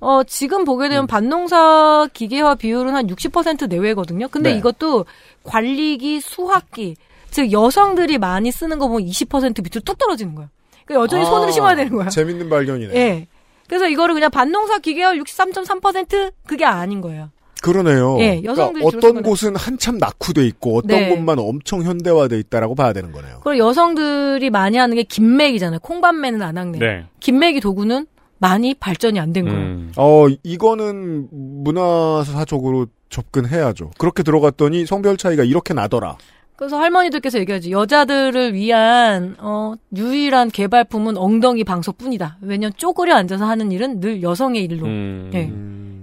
[0.00, 4.28] 어, 지금 보게 되면 밭농사 기계화 비율은 한 60% 내외거든요.
[4.28, 4.58] 근데 네.
[4.58, 5.06] 이것도
[5.44, 6.96] 관리기, 수확기,
[7.30, 10.48] 즉 여성들이 많이 쓰는 거 보면 20% 밑으로 뚝 떨어지는 거예요.
[10.84, 12.08] 그러니까 여전히 아, 손으로 심어야 되는 거야.
[12.08, 12.94] 재밌는 발견이네.
[12.94, 13.26] 예.
[13.68, 17.30] 그래서 이거를 그냥 반농사 기계화 63.3% 그게 아닌 거예요.
[17.62, 18.16] 그러네요.
[18.20, 21.08] 예, 여성들이 그러니까 어떤 곳은 한참 낙후돼 있고 어떤 네.
[21.08, 23.40] 곳만 엄청 현대화돼 있다라고 봐야 되는 거네요.
[23.44, 25.80] 그리고 여성들이 많이 하는 게 김맥이잖아요.
[25.80, 26.78] 콩밥매는 안 하네.
[26.78, 27.04] 네.
[27.20, 28.06] 김맥이 도구는
[28.38, 29.58] 많이 발전이 안 된 거예요.
[29.58, 29.92] 음.
[29.96, 33.90] 어 이거는 문화사적으로 접근해야죠.
[33.98, 36.16] 그렇게 들어갔더니 성별 차이가 이렇게 나더라.
[36.56, 42.38] 그래서 할머니들께서 얘기하지 여자들을 위한 어, 유일한 개발품은 엉덩이 방석뿐이다.
[42.42, 45.30] 왜냐면 쪼그려 앉아서 하는 일은 늘 여성의 일로 음.
[45.34, 45.52] 예.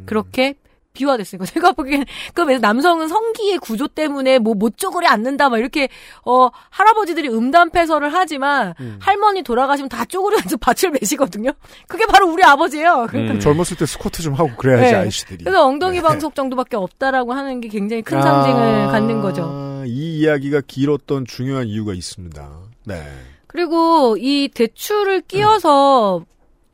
[0.05, 0.55] 그렇게
[0.95, 5.89] 비화됐으니까 제가 보기엔 그럼 남성은 성기의 구조 때문에 뭐 못 쪼그려 앉는다 막 이렇게
[6.25, 11.51] 어 할아버지들이 음담 패설을 하지만 할머니 돌아가시면 다 쪼그려 앉아 밭을 매시거든요.
[11.87, 13.07] 그게 바로 우리 아버지예요.
[13.09, 13.39] 그러니까 음.
[13.39, 14.97] 젊었을 때 스쿼트 좀 하고 그래야지 네.
[14.97, 15.43] 아이씨들이.
[15.43, 19.43] 그래서 엉덩이 방석 정도밖에 없다라고 하는 게 굉장히 큰 상징을 갖는 거죠.
[19.43, 22.49] 아, 이 이야기가 길었던 중요한 이유가 있습니다.
[22.85, 23.03] 네.
[23.47, 26.25] 그리고 이 대출을 끼워서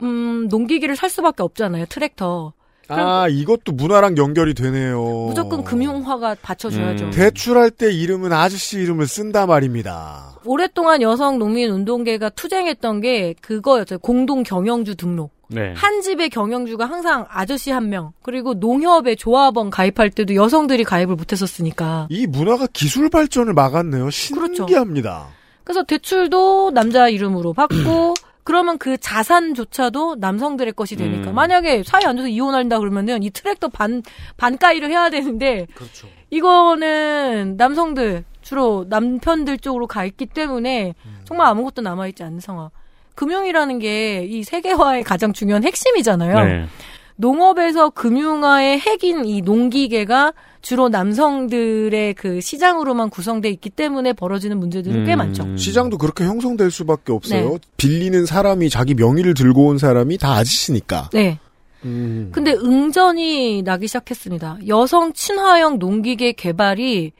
[0.02, 1.86] 음, 농기계를 살 수밖에 없잖아요.
[1.86, 2.52] 트랙터.
[2.88, 5.02] 아 이것도 문화랑 연결이 되네요.
[5.28, 7.06] 무조건 금융화가 받쳐줘야죠.
[7.06, 7.10] 음.
[7.10, 10.38] 대출할 때 이름은 아저씨 이름을 쓴다 말입니다.
[10.44, 13.98] 오랫동안 여성 농민 운동계가 투쟁했던 게 그거였어요.
[14.00, 15.32] 공동 경영주 등록.
[15.48, 15.74] 네.
[15.76, 22.06] 한 집의 경영주가 항상 아저씨 한 명, 그리고 농협에 조합원 가입할 때도 여성들이 가입을 못했었으니까.
[22.10, 24.08] 이 문화가 기술 발전을 막았네요.
[24.34, 24.54] 그렇죠.
[24.54, 25.26] 신기합니다.
[25.64, 28.14] 그래서 대출도 남자 이름으로 받고,
[28.44, 31.30] 그러면 그 자산조차도 남성들의 것이 되니까.
[31.30, 31.34] 음.
[31.34, 34.02] 만약에 사이 안 좋아서 이혼한다 그러면은 이 트랙터 반,
[34.36, 36.08] 반가이를 해야 되는데, 그렇죠.
[36.30, 42.70] 이거는 남성들, 주로 남편들 쪽으로 가 있기 때문에 정말 아무것도 남아 있지 않는 상황.
[43.14, 46.44] 금융이라는 게 이 세계화의 가장 중요한 핵심이잖아요.
[46.44, 46.66] 네.
[47.16, 55.14] 농업에서 금융화의 핵인 이 농기계가 주로 남성들의 그 시장으로만 구성돼 있기 때문에 벌어지는 문제들이 꽤
[55.14, 55.18] 음.
[55.18, 55.56] 많죠.
[55.56, 57.50] 시장도 그렇게 형성될 수밖에 없어요.
[57.50, 57.58] 네.
[57.76, 61.10] 빌리는 사람이 자기 명의를 들고 온 사람이 다 아저씨니까.
[61.12, 61.38] 네.
[61.84, 62.30] 음.
[62.32, 64.58] 근데 응전이 나기 시작했습니다.
[64.68, 67.12] 여성 친화형 농기계 개발이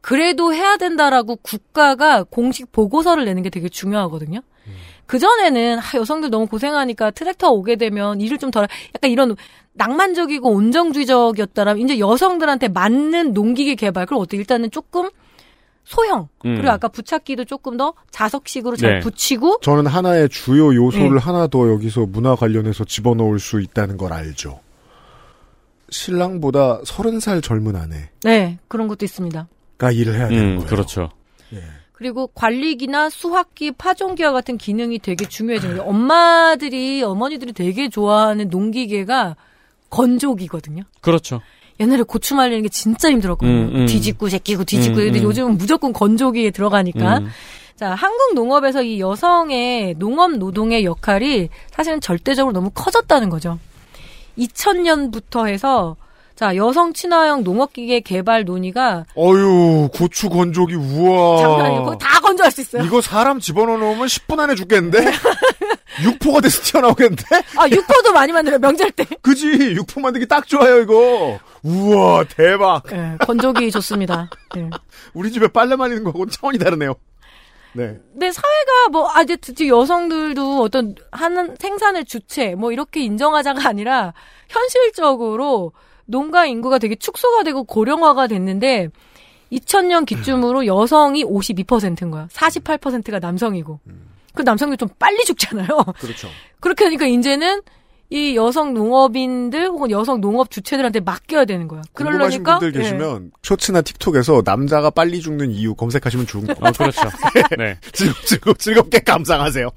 [0.00, 4.40] 그래도 해야 된다라고 국가가 공식 보고서를 내는 게 되게 중요하거든요.
[5.06, 9.36] 그전에는 아, 여성들 너무 고생하니까 트랙터 오게 되면 일을 좀 덜, 약간 이런
[9.74, 15.10] 낭만적이고 온정주의적이었다라면 이제 여성들한테 맞는 농기계 개발, 그럼 어떻게 일단은 조금
[15.84, 16.56] 소형, 음.
[16.56, 19.00] 그리고 아까 부착기도 조금 더 자석식으로 잘 네.
[19.00, 21.18] 붙이고 저는 하나의 주요 요소를 네.
[21.22, 24.60] 하나 더 여기서 문화 관련해서 집어넣을 수 있다는 걸 알죠.
[25.88, 29.46] 신랑보다 서른 살 젊은 아내가 네, 그런 것도 있습니다.
[29.92, 30.68] 일을 해야 되는 음, 거예요.
[30.68, 31.10] 그렇죠.
[31.96, 35.88] 그리고 관리기나 수확기, 파종기와 같은 기능이 되게 중요해지는 거예요.
[35.88, 39.34] 엄마들이, 어머니들이 되게 좋아하는 농기계가
[39.88, 40.82] 건조기거든요.
[41.00, 41.40] 그렇죠.
[41.80, 43.50] 옛날에 고추 말리는 게 진짜 힘들었거든요.
[43.50, 43.86] 음, 음.
[43.86, 44.98] 뒤집고 제끼고 뒤집고.
[44.98, 45.24] 음, 근데 음.
[45.24, 47.20] 요즘은 무조건 건조기에 들어가니까.
[47.20, 47.28] 음.
[47.76, 53.58] 자, 한국 농업에서 이 여성의 농업 노동의 역할이 사실은 절대적으로 너무 커졌다는 거죠.
[54.36, 55.96] 2000년부터 해서
[56.36, 61.38] 자, 여성 친화형 농업기계 개발 논의가 어유 고추 건조기 우와.
[61.38, 62.84] 장난이고 다 건조할 수 있어요.
[62.84, 64.98] 이거 사람 집어넣어 놓으면 10분 안에 죽겠는데?
[66.04, 67.24] 육포가 돼서 튀어나오겠는데?
[67.56, 69.06] 아, 육포도 많이 만들어요, 명절 때.
[69.22, 69.46] 그지?
[69.76, 71.38] 육포 만들기 딱 좋아요, 이거.
[71.62, 72.82] 우와, 대박.
[72.90, 74.28] 네, 건조기 좋습니다.
[74.54, 74.68] 네.
[75.14, 76.96] 우리 집에 빨래 말리는 거하고는 차원이 다르네요.
[77.72, 77.96] 네.
[78.12, 84.12] 근데 사회가 뭐, 아, 이제 드디어 여성들도 어떤 하는 생산의 주체, 뭐 이렇게 인정하자가 아니라
[84.48, 85.72] 현실적으로
[86.06, 88.88] 농가 인구가 되게 축소가 되고 고령화가 됐는데
[89.52, 92.26] 2000년 기준으로 여성이 52%인 거야.
[92.32, 93.80] 48%가 남성이고.
[94.34, 95.68] 그 남성들 좀 빨리 죽잖아요.
[95.98, 96.28] 그렇죠.
[96.60, 97.62] 그렇게 하니까 이제는
[98.08, 101.82] 이 여성 농업인들 혹은 여성 농업 주체들한테 맡겨야 되는 거야.
[101.92, 102.84] 그러려니까 분들 예.
[102.84, 106.54] 계시면 쇼츠나 틱톡에서 남자가 빨리 죽는 이유 검색하시면 좋은 거.
[106.60, 107.00] 아, 그렇죠.
[107.58, 107.78] 네.
[107.92, 109.70] 즐겁, 즐겁, 즐겁게 감상하세요.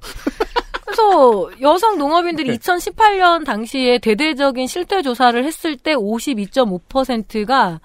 [0.89, 1.99] 그래서 여성 네.
[1.99, 7.79] 농업인들이 2018년 당시에 대대적인 실태 조사를 했을 때 52.5%가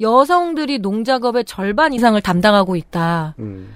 [0.00, 3.34] 여성들이 농작업의 절반 이상을 담당하고 있다.
[3.38, 3.74] 음.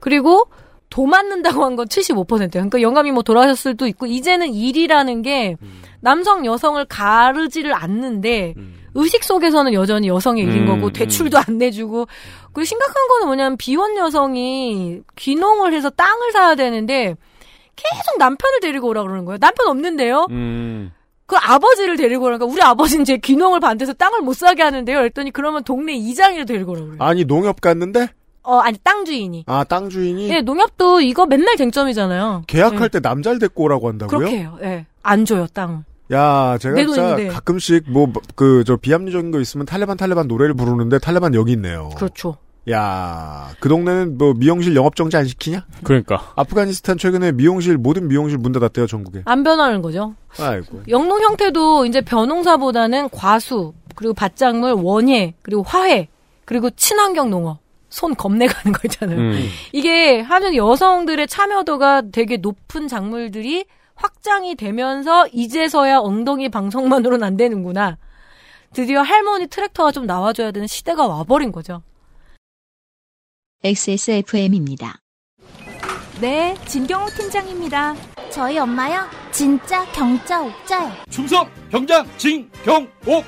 [0.00, 0.48] 그리고
[0.90, 2.48] 도 맞는다고 한 건 75%예요.
[2.50, 5.82] 그러니까 영감이 뭐 돌아가셨을 수도 있고 이제는 일이라는 게 음.
[6.00, 8.54] 남성 여성을 가르지를 않는데
[8.94, 10.92] 의식 속에서는 여전히 여성의 일인 음, 거고 음.
[10.92, 12.08] 대출도 안 내주고
[12.52, 17.14] 그리고 심각한 거는 뭐냐면 비혼 여성이 귀농을 해서 땅을 사야 되는데
[17.76, 19.38] 계속 남편을 데리고 오라 그러는 거예요.
[19.38, 20.26] 남편 없는데요.
[20.30, 20.92] 음.
[21.26, 24.98] 그 아버지를 데리고 오라니까 우리 아버지는 제 귀농을 반대해서 땅을 못 사게 하는데요.
[24.98, 26.96] 그랬더니 그러면 동네 이장이를 데리고 오라 그래요.
[26.98, 28.08] 아니, 농협 갔는데?
[28.42, 29.44] 어 아니 땅 주인이.
[29.46, 30.30] 아, 땅 주인이?
[30.30, 32.44] 예, 농협도 이거 맨날 쟁점이잖아요.
[32.46, 32.88] 계약할 예.
[32.88, 34.18] 때 남자를 데리고 오라고 한다고요?
[34.18, 34.58] 그렇게 해요.
[34.62, 34.86] 예.
[35.02, 35.84] 안 줘요, 땅.
[36.12, 37.16] 야, 제가 내 진짜.
[37.28, 41.90] 가끔씩 뭐, 그, 저 비합리적인 거 있으면 탈레반 탈레반 노래를 부르는데 탈레반 여기 있네요.
[41.96, 42.36] 그렇죠.
[42.68, 45.64] 야, 그 동네는 뭐 미용실 영업 정지 안 시키냐?
[45.82, 46.32] 그러니까.
[46.36, 49.22] 아프가니스탄 최근에 미용실, 모든 미용실 문 닫았대요, 전국에.
[49.24, 50.14] 안 변하는 거죠.
[50.38, 50.82] 아이고.
[50.88, 56.08] 영농 형태도 이제 벼농사보다는 과수, 그리고 밭작물, 원예, 그리고 화훼,
[56.44, 57.58] 그리고 친환경 농업.
[57.88, 59.18] 손 겁내 가는 거 있잖아요.
[59.18, 59.48] 음.
[59.72, 63.64] 이게 하는 여성들의 참여도가 되게 높은 작물들이
[63.96, 67.98] 확장이 되면서 이제서야 엉덩이 방송만으로는 안 되는구나.
[68.72, 71.82] 드디어 할머니 트랙터가 좀 나와줘야 되는 시대가 와버린 거죠.
[73.62, 75.02] XSFM입니다.
[76.18, 77.94] 네, 진경호 팀장입니다.
[78.30, 79.06] 저희 엄마요?
[79.32, 80.90] 진짜 경자 옥자요.
[81.10, 83.24] 충성 경장 진경옥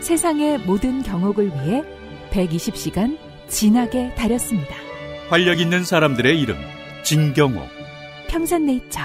[0.00, 1.82] 세상의 모든 경옥을 위해
[2.30, 3.18] 120시간
[3.48, 4.74] 진하게 다렸습니다.
[5.30, 6.56] 활력 있는 사람들의 이름
[7.02, 7.66] 진경옥
[8.28, 9.00] 평산네이처.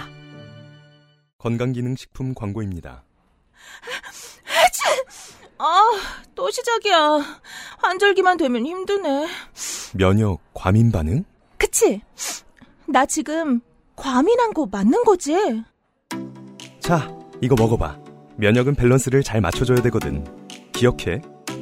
[1.38, 3.06] 건강기능식품 광고입니다.
[5.60, 5.82] 아,
[6.36, 7.40] 또 시작이야.
[7.80, 9.28] 환절기만 되면 힘드네.
[9.94, 11.24] 면역 과민 반응?
[11.58, 12.02] 그치?
[12.88, 13.60] 나 지금
[13.96, 15.36] 과민한 거 맞는 거지?
[16.80, 17.10] 자,
[17.42, 17.98] 이거 먹어봐.
[18.38, 20.24] 면역은 밸런스를 잘 맞춰줘야 되거든.
[20.74, 21.22] 기억해.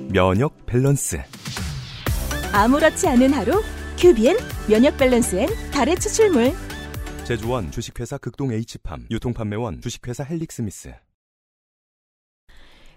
[0.10, 1.22] 면역 밸런스.
[2.52, 3.62] 아무렇지 않은 하루,
[3.98, 4.38] 큐비엔
[4.70, 6.54] 면역 밸런스엔 달의 추출물.
[7.26, 9.08] 제조원 주식회사 극동 H팜.
[9.10, 10.94] 유통판매원 주식회사 헬릭스미스.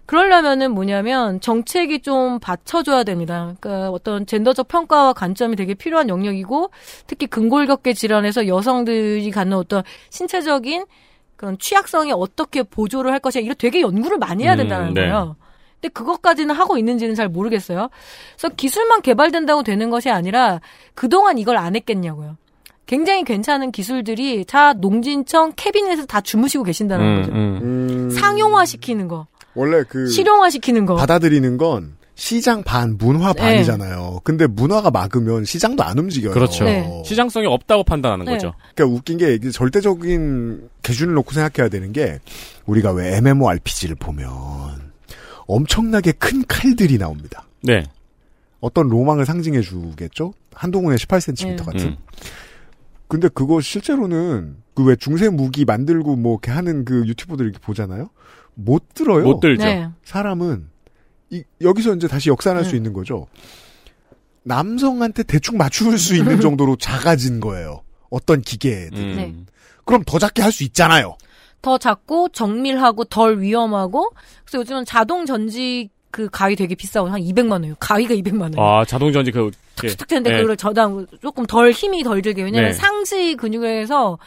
[0.09, 3.53] 그러려면은 뭐냐면 정책이 좀 받쳐줘야 됩니다.
[3.59, 6.71] 그러니까 어떤 젠더적 평가와 관점이 되게 필요한 영역이고
[7.05, 10.87] 특히 근골격계 질환에서 여성들이 갖는 어떤 신체적인
[11.35, 15.01] 그런 취약성이 어떻게 보조를 할 것이냐 이런 되게 연구를 많이 해야 된다는 음, 네.
[15.01, 15.35] 거예요.
[15.79, 17.89] 근데 그것까지는 하고 있는지는 잘 모르겠어요.
[18.35, 20.59] 그래서 기술만 개발된다고 되는 것이 아니라
[20.95, 22.35] 그동안 이걸 안 했겠냐고요.
[22.87, 27.31] 굉장히 괜찮은 기술들이 다 농진청 캐비넷에서 다 주무시고 계신다는 음, 거죠.
[27.31, 27.59] 음.
[27.61, 29.27] 음, 상용화 시키는 거,
[29.59, 30.95] 원래 그, 실용화 시키는 거.
[30.95, 33.41] 받아들이는 건 시장 반, 문화 네.
[33.41, 34.21] 반이잖아요.
[34.23, 36.33] 근데 문화가 막으면 시장도 안 움직여요.
[36.33, 36.63] 그렇죠.
[36.63, 37.03] 네.
[37.05, 38.31] 시장성이 없다고 판단하는 네.
[38.33, 38.53] 거죠.
[38.73, 42.19] 그러니까 웃긴 게 이게 절대적인 기준을 놓고 생각해야 되는 게
[42.67, 44.29] 우리가 왜 MMORPG를 보면
[45.47, 47.45] 엄청나게 큰 칼들이 나옵니다.
[47.61, 47.83] 네.
[48.61, 50.33] 어떤 로망을 상징해 주겠죠?
[50.53, 51.55] 한동훈의 18cm 네.
[51.57, 51.79] 같은.
[51.81, 51.97] 음.
[53.09, 58.09] 근데 그거 실제로는 그 왜 중세 무기 만들고 뭐 이렇게 하는 그 유튜버들 이렇게 보잖아요.
[58.55, 59.23] 못 들어요.
[59.23, 59.63] 못 들죠.
[59.63, 59.87] 네.
[60.03, 60.67] 사람은
[61.31, 62.69] 이, 여기서 이제 다시 역산할 네.
[62.69, 63.27] 수 있는 거죠.
[64.43, 67.81] 남성한테 대충 맞출 수 있는 정도로 작아진 거예요.
[68.09, 68.97] 어떤 기계들.
[68.97, 69.15] 음.
[69.15, 69.35] 네.
[69.85, 71.15] 그럼 더 작게 할 수 있잖아요.
[71.61, 74.11] 더 작고 정밀하고 덜 위험하고
[74.45, 77.75] 그래서 요즘은 자동 전지 그 가위 되게 비싸고 한 200만 원이에요.
[77.79, 78.53] 가위가 200만 원.
[78.57, 79.51] 아, 자동 전지 그,
[79.83, 79.87] 예.
[79.89, 80.41] 툭툭 했는데 네.
[80.41, 82.73] 그걸 저당 조금 덜 힘이 덜 들게 왜냐면 네.
[82.73, 84.17] 상시 근육에서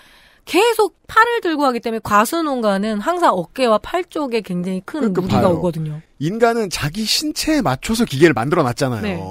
[0.44, 5.54] 계속 팔을 들고 하기 때문에 과수농가는 항상 어깨와 팔 쪽에 굉장히 큰 그러니까 무리가 봐요.
[5.54, 6.00] 오거든요.
[6.18, 9.02] 인간은 자기 신체에 맞춰서 기계를 만들어 놨잖아요.
[9.02, 9.22] 네.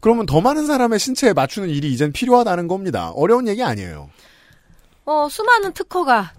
[0.00, 3.10] 그러면 더 많은 사람의 신체에 맞추는 일이 이젠 필요하다는 겁니다.
[3.10, 4.08] 어려운 얘기 아니에요.
[5.04, 6.32] 어, 수많은 특허가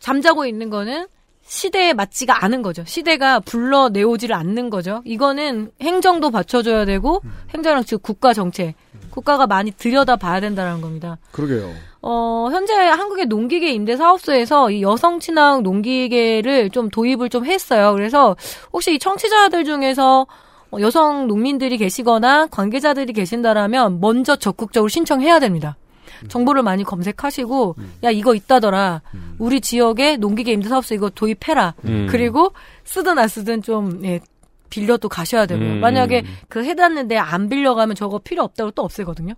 [0.00, 1.06] 잠자고 있는 거는
[1.44, 2.84] 시대에 맞지가 않은 거죠.
[2.86, 5.02] 시대가 불러내오지를 않는 거죠.
[5.04, 7.20] 이거는 행정도 받쳐줘야 되고
[7.54, 8.74] 행정랑 즉 국가 정책,
[9.10, 11.18] 국가가 많이 들여다 봐야 된다는 겁니다.
[11.32, 11.72] 그러게요.
[12.02, 17.92] 어, 현재 한국의 농기계 임대 사업소에서 이 여성 친화 농기계를 좀 도입을 좀 했어요.
[17.94, 18.36] 그래서
[18.72, 20.26] 혹시 이 청취자들 중에서
[20.72, 25.76] 어, 여성 농민들이 계시거나 관계자들이 계신다라면 먼저 적극적으로 신청해야 됩니다.
[26.28, 29.02] 정보를 많이 검색하시고 야 이거 있다더라
[29.38, 32.06] 우리 지역에 농기계 임대 사업소 이거 도입해라 음.
[32.08, 32.52] 그리고
[32.84, 34.20] 쓰든 안 쓰든 좀 예,
[34.70, 35.80] 빌려 또 가셔야 되고요 음.
[35.80, 39.34] 만약에 그 해놨는데 안 빌려가면 저거 필요 없다고 또 없애거든요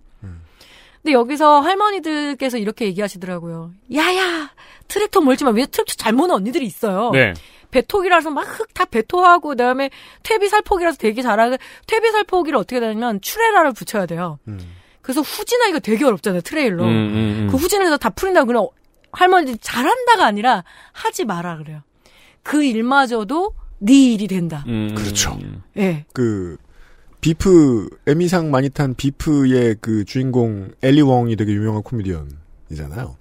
[1.05, 4.49] 근데 여기서 할머니들께서 이렇게 얘기하시더라고요 야야
[4.87, 7.35] 트랙터 몰지 마 왜 트랙터 잘 모는 언니들이 있어요 네.
[7.69, 9.91] 배토기라서 막 흙 다 배토하고 그다음에
[10.23, 14.39] 퇴비 살포기라서 되게 잘하고 퇴비 살포기를 어떻게 되냐면 추레라를 붙여야 돼요.
[15.01, 16.83] 그래서 후진하기가 되게 어렵잖아요 트레일러.
[16.83, 17.47] 음, 음, 음.
[17.51, 18.67] 그 후진해서 다 풀린다고 그냥
[19.11, 21.83] 할머니들이 잘한다가 아니라 하지 마라 그래요.
[22.43, 24.63] 그 일마저도 네 일이 된다.
[24.67, 24.93] 음.
[24.95, 25.37] 그렇죠.
[25.77, 26.05] 예.
[26.13, 26.57] 그
[27.25, 33.15] Beef 에미상 많이 탄 Beef의 그 주인공 엘리 웡이 되게 유명한 코미디언이잖아요.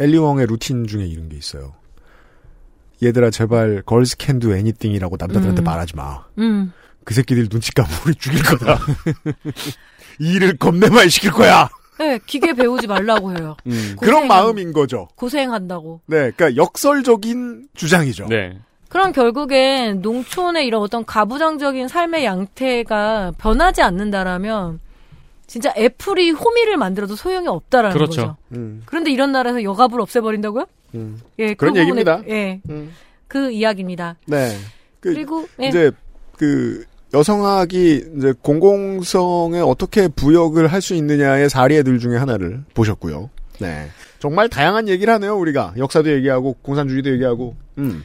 [0.00, 1.74] 엘리 웡의 루틴 중에 이런 게 있어요.
[3.02, 5.62] 얘들아 제발 girls can do anything이라고 남자들한테 음.
[5.62, 6.24] 말하지 마.
[6.38, 6.72] 음.
[7.04, 8.78] 그 새끼들 눈치 까면 우리 죽일 거다.
[10.20, 11.68] 이 일을 겁내 많이 시킬 거야.
[11.98, 13.58] 네, 기계 배우지 말라고 해요.
[13.66, 13.94] 음.
[14.00, 15.08] 그런 고생한- 마음인 거죠.
[15.16, 16.00] 고생한다고.
[16.06, 18.26] 네, 그러니까 역설적인 주장이죠.
[18.28, 18.58] 네.
[18.94, 24.78] 그럼 결국엔 농촌의 이런 어떤 가부장적인 삶의 양태가 변하지 않는다라면
[25.48, 28.20] 진짜 애플이 호미를 만들어도 소용이 없다라는 그렇죠.
[28.20, 28.36] 거죠.
[28.52, 30.66] 음, 그런데 이런 나라에서 여갑을 없애버린다고요?
[30.94, 31.20] 음.
[31.40, 32.22] 예, 그런 그 얘기입니다.
[32.28, 32.92] 예, 음.
[33.26, 34.14] 그 이야기입니다.
[34.26, 34.56] 네.
[35.00, 35.90] 그 그리고 예, 이제
[36.38, 43.28] 그 여성학이 이제 공공성에 어떻게 부역을 할 수 있느냐의 사례들 중에 하나를 보셨고요.
[43.58, 43.88] 네.
[44.20, 45.74] 정말 다양한 얘기를 하네요, 우리가.
[45.76, 47.56] 역사도 얘기하고, 공산주의도 얘기하고.
[47.78, 48.04] 음.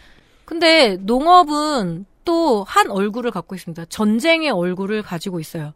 [0.49, 3.85] 근데 농업은 또 한 얼굴을 갖고 있습니다.
[3.85, 5.73] 전쟁의 얼굴을 가지고 있어요.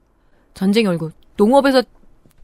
[0.55, 1.11] 전쟁의 얼굴.
[1.37, 1.83] 농업에서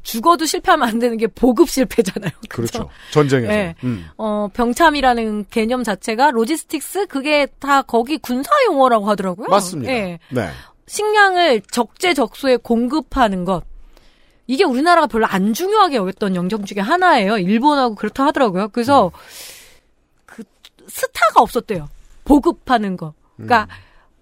[0.04, 2.32] 죽어도 실패하면 안 되는 게 보급 실패잖아요.
[2.50, 2.50] 그죠?
[2.50, 2.90] 그렇죠.
[3.12, 3.52] 전쟁에서.
[3.52, 3.76] 네.
[3.84, 4.06] 음.
[4.18, 9.48] 어, 병참이라는 개념 자체가 logistics 그게 다 거기 군사 용어라고 하더라고요.
[9.48, 9.92] 맞습니다.
[9.92, 10.20] 예.
[10.30, 10.50] 네.
[10.86, 13.64] 식량을 적재적소에 공급하는 것.
[14.46, 17.40] 이게 우리나라가 별로 안 중요하게 여겼던 영역 중에 하나예요.
[17.40, 18.70] 일본하고 그렇다 하더라고요.
[18.70, 19.12] 그래서
[20.28, 20.44] 그
[20.88, 21.90] 스타가 없었대요.
[22.30, 23.14] 보급하는 거.
[23.36, 23.68] 그러니까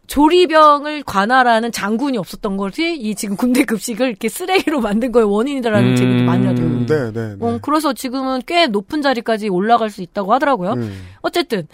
[0.08, 5.98] 조리병을 관할하는 장군이 없었던 것이 이 지금 군대 급식을 이렇게 쓰레기로 만든 거의 원인이다라는 음.
[5.98, 6.78] 얘기도 많이 하더라고요.
[6.78, 7.46] 음, 네, 네, 네.
[7.46, 10.74] 어, 그래서 지금은 꽤 높은 자리까지 올라갈 수 있다고 하더라고요.
[10.74, 11.08] 음.
[11.22, 11.68] 어쨌든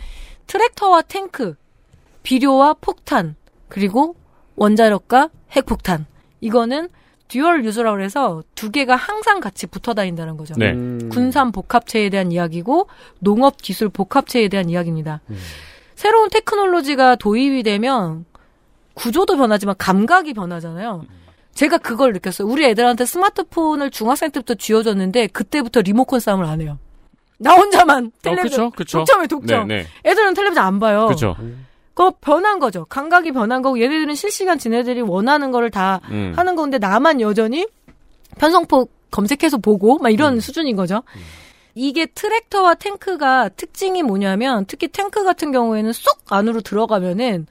[0.48, 1.56] 트랙터와 탱크,
[2.24, 3.36] 비료와 폭탄,
[3.70, 4.16] 그리고
[4.56, 6.08] 원자력과 핵폭탄.
[6.42, 6.90] 이거는
[7.28, 10.56] dual use라고 해서 두 개가 항상 같이 붙어 다닌다는 거죠.
[10.58, 10.72] 네.
[10.72, 11.10] 음.
[11.12, 12.88] 군산 복합체에 대한 이야기고
[13.20, 15.22] 농업 기술 복합체에 대한 이야기입니다.
[15.30, 15.38] 음.
[16.04, 18.26] 새로운 테크놀로지가 도입이 되면
[18.94, 21.06] 구조도 변하지만 감각이 변하잖아요.
[21.54, 22.46] 제가 그걸 느꼈어요.
[22.46, 26.78] 우리 애들한테 스마트폰을 중학생 때부터 쥐어줬는데 그때부터 리모컨 싸움을 안 해요.
[27.40, 28.98] 나 혼자만 어, 텔레비전 그쵸, 그쵸.
[29.00, 29.68] 독점에 독점.
[29.70, 30.10] 네, 네.
[30.10, 31.08] 애들은 텔레비전 안 봐요.
[31.08, 31.38] 그쵸.
[31.94, 32.84] 그거 변한 거죠.
[32.84, 36.34] 감각이 변한 거고 얘네들은 실시간 지네들이 원하는 거를 다 음.
[36.36, 37.66] 하는 건데 나만 여전히
[38.40, 40.12] 편성포 검색해서 보고 막 음.
[40.12, 41.02] 이런 수준인 거죠.
[41.76, 47.48] 이게 트랙터와 탱크가 특징이 뭐냐면 특히 탱크 같은 경우에는 쏙 안으로 들어가면은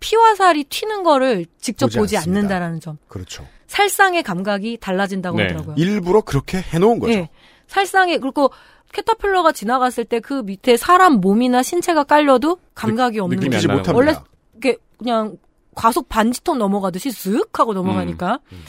[0.00, 2.16] 피와 살이 튀는 거를 직접 보지 보지.
[2.18, 2.98] 않는다라는 점.
[3.08, 3.46] 그렇죠.
[3.66, 5.44] 살상의 감각이 달라진다고 네.
[5.44, 5.74] 하더라고요.
[5.76, 7.12] 일부러 그렇게 해놓은 거죠.
[7.12, 7.28] 예.
[7.66, 8.50] 살상의 그리고
[8.92, 13.68] 캐터필러가 지나갔을 때 그 밑에 사람 몸이나 신체가 깔려도 감각이 없는 느낌이 거죠.
[13.68, 13.94] 못합니다.
[13.94, 14.14] 원래
[14.56, 15.36] 이게 그냥
[15.74, 18.40] 과속 반지톤 넘어가듯이 쓱 하고 넘어가니까.
[18.52, 18.62] 음.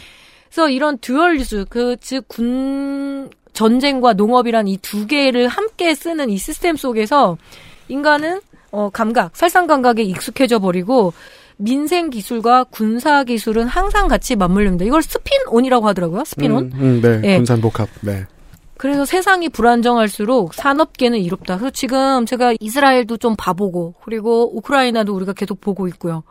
[0.49, 3.29] 그래서 이런 dual use, 그, 즉, 군,
[3.59, 7.37] 전쟁과 농업이란 이 두 개를 함께 쓰는 이 시스템 속에서
[7.89, 8.39] 인간은,
[8.71, 11.11] 어, 감각, 살상 감각에 익숙해져 버리고,
[11.57, 14.85] 민생 기술과 군사 기술은 항상 같이 맞물립니다.
[14.85, 16.23] 이걸 spin-on이라고 하더라고요.
[16.23, 16.71] spin-on.
[16.73, 17.21] 음, 음, 네.
[17.25, 17.35] 예.
[17.35, 17.89] 군산 복합.
[17.99, 18.25] 네.
[18.77, 21.57] 그래서 세상이 불안정할수록 산업계는 이롭다.
[21.57, 26.23] 그래서 지금 제가 이스라엘도 좀 봐보고 그리고 우크라이나도 우리가 계속 보고 있고요.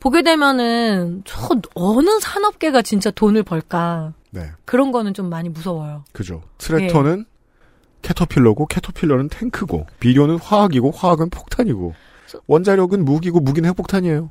[0.00, 1.36] 보게 되면은 저
[1.74, 4.50] 어느 산업계가 진짜 돈을 벌까 네.
[4.64, 6.04] 그런 거는 좀 많이 무서워요.
[6.12, 6.42] 그죠.
[6.58, 7.24] 트랙터는
[8.02, 11.94] 캐터필러고 캐터필러는 탱크고 비료는 화학이고 화학은 폭탄이고
[12.46, 14.30] 원자력은 무기고 무기는 핵폭탄이에요.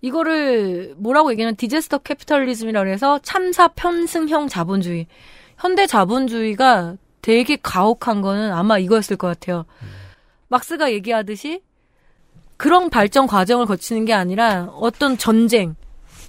[0.00, 5.06] 이거를 뭐라고 얘기하면 disaster capitalism이라고 해서 참사 편승형 자본주의.
[5.56, 9.64] 현대 자본주의가 되게 가혹한 거는 아마 이거였을 것 같아요.
[10.48, 11.62] 막스가 얘기하듯이
[12.56, 15.74] 그런 발전 과정을 거치는 게 아니라 어떤 전쟁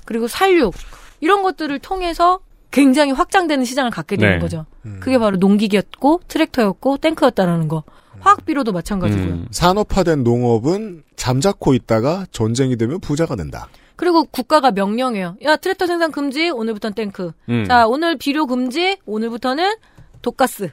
[0.05, 0.73] 그리고 살육
[1.19, 2.39] 이런 것들을 통해서
[2.75, 4.39] 굉장히 확장되는 시장을 갖게 되는 네.
[4.39, 4.65] 거죠.
[4.85, 4.99] 음.
[4.99, 7.83] 그게 바로 농기계였고 트랙터였고 탱크였다라는 거.
[8.19, 9.27] 화학 비료도 마찬가지고요.
[9.27, 9.47] 음.
[9.51, 13.69] 산업화된 농업은 잠자코 있다가 전쟁이 되면 부자가 된다.
[13.95, 15.37] 그리고 국가가 명령해요.
[15.43, 17.31] 야, 트랙터 생산 금지, 오늘부터는 탱크.
[17.47, 17.63] 음.
[17.65, 19.75] 자, 오늘 비료 금지, 오늘부터는
[20.21, 20.69] 독가스.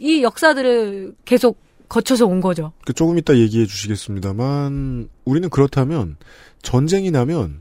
[0.00, 2.72] 이 역사들을 계속 거쳐서 온 거죠.
[2.84, 6.16] 그 조금 이따 얘기해 주시겠습니다만 우리는 그렇다면
[6.62, 7.60] 전쟁이 나면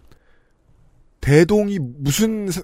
[1.22, 2.62] 대동이 무슨 사-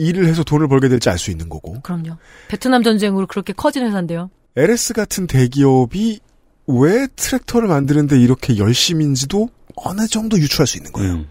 [0.00, 2.16] 일을 해서 돈을 벌게 될지 알 수 있는 거고 그럼요.
[2.48, 4.30] 베트남 전쟁으로 그렇게 커진 회사인데요.
[4.56, 6.20] LS 같은 대기업이
[6.66, 11.24] 왜 트랙터를 만드는데 이렇게 열심인지도 어느 정도 유추할 수 있는 거예요.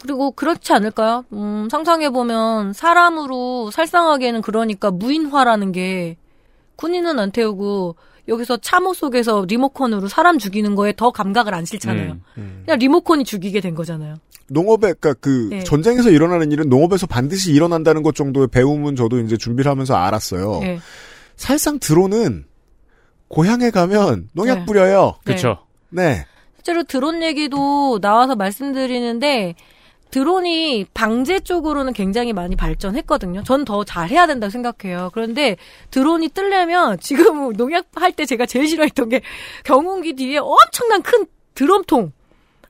[0.00, 1.24] 그리고 그렇지 않을까요?
[1.32, 6.16] 음, 상상해보면 사람으로 살상하기에는 그러니까 무인화라는 게
[6.76, 7.96] 군인은 안 태우고
[8.28, 12.18] 여기서 참호 속에서 리모컨으로 사람 죽이는 거에 더 감각을 안 싫잖아요.
[12.34, 14.16] 그냥 리모컨이 죽이게 된 거잖아요.
[14.48, 15.64] 농업에 그러니까 그 네.
[15.64, 20.60] 전쟁에서 일어나는 일은 농업에서 반드시 일어난다는 것 정도의 배움은 저도 이제 준비를 하면서 알았어요.
[20.60, 20.78] 네.
[21.36, 22.44] 살상 드론은
[23.28, 24.64] 고향에 가면 농약 네.
[24.66, 25.14] 뿌려요.
[25.24, 25.34] 네.
[25.34, 25.58] 그쵸.
[25.88, 26.26] 네.
[26.56, 29.54] 실제로 드론 얘기도 나와서 말씀드리는데
[30.12, 33.42] 드론이 방제 쪽으로는 굉장히 많이 발전했거든요.
[33.44, 35.10] 전 더 잘해야 된다고 생각해요.
[35.14, 35.56] 그런데
[35.90, 39.22] 드론이 뜨려면 지금 농약 할 때 제가 제일 싫어했던 게
[39.64, 42.12] 경운기 뒤에 엄청난 큰 드럼통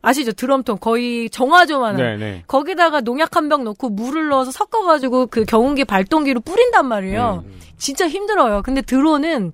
[0.03, 0.33] 아시죠?
[0.33, 2.45] 드럼통 거의 정화조만한 네네.
[2.47, 7.45] 거기다가 농약 한 병 넣고 물을 넣어서 섞어가지고 그 경운기 발동기로 뿌린단 말이에요.
[7.77, 8.63] 진짜 힘들어요.
[8.63, 9.53] 근데 드론은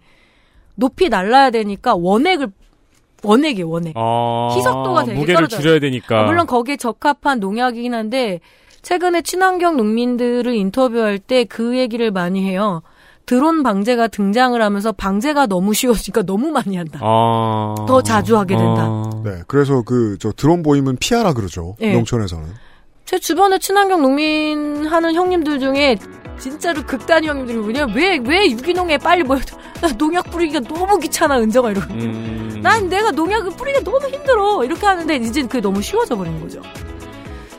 [0.74, 2.48] 높이 날라야 되니까 원액을
[3.22, 3.94] 원액이에요, 원액.
[3.96, 5.60] 아, 희석도가 되게 무게를 떨어져요.
[5.60, 6.20] 줄여야 되니까.
[6.20, 8.40] 아, 물론 거기에 적합한 농약이긴 한데
[8.82, 12.82] 최근에 친환경 농민들을 인터뷰할 때 그 얘기를 많이 해요.
[13.26, 16.98] 드론 방제가 등장을 하면서 방제가 너무 쉬워지니까 너무 많이 한다.
[17.02, 17.74] 아.
[17.86, 18.88] 더 자주 하게 된다.
[19.22, 19.42] 네.
[19.46, 21.76] 그래서 그 저 드론 보이면 피하라 그러죠.
[21.78, 21.92] 네.
[21.92, 22.46] 농촌에서는.
[23.04, 25.96] 제 주변에 친환경 농민 하는 형님들 중에
[26.38, 29.40] 진짜로 극단이 형님들이 뭐냐 왜 왜 유기농에 빨리 모여
[29.80, 32.60] 나 농약 뿌리기가 너무 귀찮아 은정아 이러고 음.
[32.62, 36.60] 난 내가 농약을 뿌리기가 너무 힘들어 이렇게 하는데 이제 그게 너무 쉬워져 버린 거죠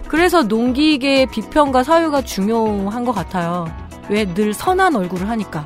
[0.07, 3.67] 그래서 농기계의 비평과 사유가 중요한 것 같아요
[4.09, 5.63] 왜 늘 선한 얼굴을 하니까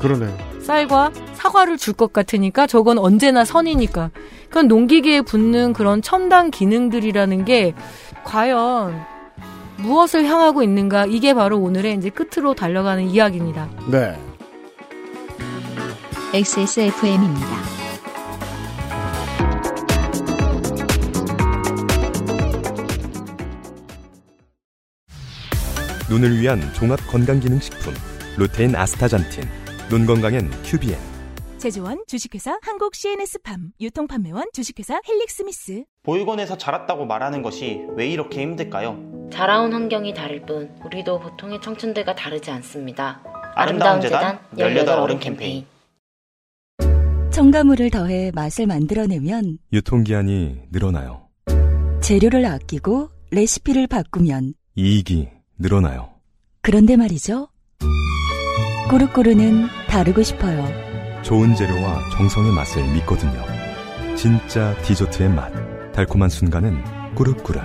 [0.00, 0.36] 그러네요.
[0.60, 4.10] 쌀과 사과를 줄 것 같으니까 저건 언제나 선이니까.
[4.48, 7.74] 그건 농기계에 붙는 그런 첨단 기능들이라는 게
[8.24, 9.04] 과연
[9.78, 13.68] 무엇을 향하고 있는가 이게 바로 오늘의 이제 끝으로 달려가는 이야기입니다.
[13.90, 14.16] 네.
[16.34, 17.46] XSFM입니다.
[26.12, 27.94] 눈을 위한 종합 건강기능식품
[28.36, 29.44] 루테인 아스타잔틴
[29.88, 30.98] 눈 건강엔 큐비엔
[31.56, 39.21] 제조원 주식회사 한국 CNS팜 유통판매원 주식회사 헬릭스미스 보육원에서 자랐다고 말하는 것이 왜 이렇게 힘들까요?
[39.32, 43.22] 자라온 환경이 다를 뿐 우리도 보통의 청춘들과 다르지 않습니다.
[43.54, 45.64] 아름다운 재단 18 어른 캠페인
[47.30, 51.28] 첨가물을 더해 맛을 만들어내면 유통기한이 늘어나요
[52.00, 56.10] 재료를 아끼고 레시피를 바꾸면 이익이 늘어나요
[56.60, 57.48] 그런데 말이죠.
[58.88, 60.64] 꾸르꾸르는 다르고 싶어요.
[61.22, 63.42] 좋은 재료와 정성의 맛을 믿거든요
[64.16, 65.52] 진짜 디저트의 맛
[65.92, 67.60] 달콤한 순간은 꾸르꾸르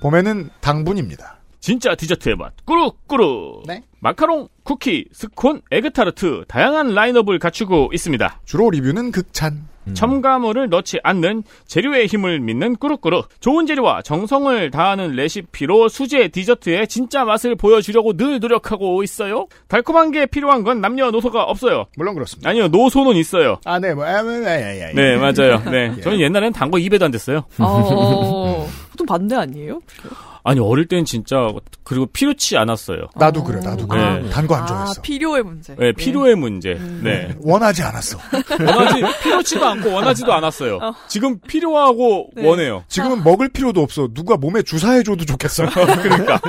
[0.00, 1.36] 봄에는 당분입니다.
[1.60, 3.82] 진짜 디저트의 맛 꾸룩꾸룩 네.
[4.00, 8.40] 마카롱, 쿠키, 스콘, 에그타르트 다양한 라인업을 갖추고 있습니다.
[8.46, 9.68] 주로 리뷰는 극찬.
[9.94, 17.24] 첨가물을 넣지 않는 재료의 힘을 믿는 꾸룩꾸룩 좋은 재료와 정성을 다하는 레시피로 수제 디저트의 진짜
[17.24, 19.46] 맛을 보여주려고 늘 노력하고 있어요.
[19.68, 21.86] 달콤한 게 필요한 건 남녀노소가 없어요.
[21.96, 22.48] 물론 그렇습니다.
[22.50, 23.58] 아니요 노소는 있어요.
[23.64, 25.62] 아, 네, 뭐, 아, 아, 아, 아, 네 맞아요.
[25.70, 26.00] 네 예.
[26.02, 27.44] 저는 옛날엔 단 거 입에도 안 됐어요.
[29.10, 29.80] 반대 아니에요?
[30.42, 31.48] 아니 어릴 땐 진짜
[31.84, 33.08] 그리고 필요치 않았어요.
[33.16, 34.20] 나도 그래, 나도 그래.
[34.22, 34.30] 네.
[34.30, 35.02] 단거안 아, 좋아했어.
[35.02, 35.74] 필요의 문제.
[35.76, 36.70] 네, 필요의 문제.
[36.72, 37.00] 음.
[37.04, 37.34] 네.
[37.40, 38.18] 원하지 않았어.
[38.58, 40.76] 원하지 필요치도 않고 원하지도 않았어요.
[40.76, 40.94] 어.
[41.08, 42.46] 지금 필요하고 네.
[42.46, 42.84] 원해요.
[42.88, 44.08] 지금은 먹을 필요도 없어.
[44.12, 45.66] 누가 몸에 주사해줘도 좋겠어.
[46.02, 46.40] 그러니까.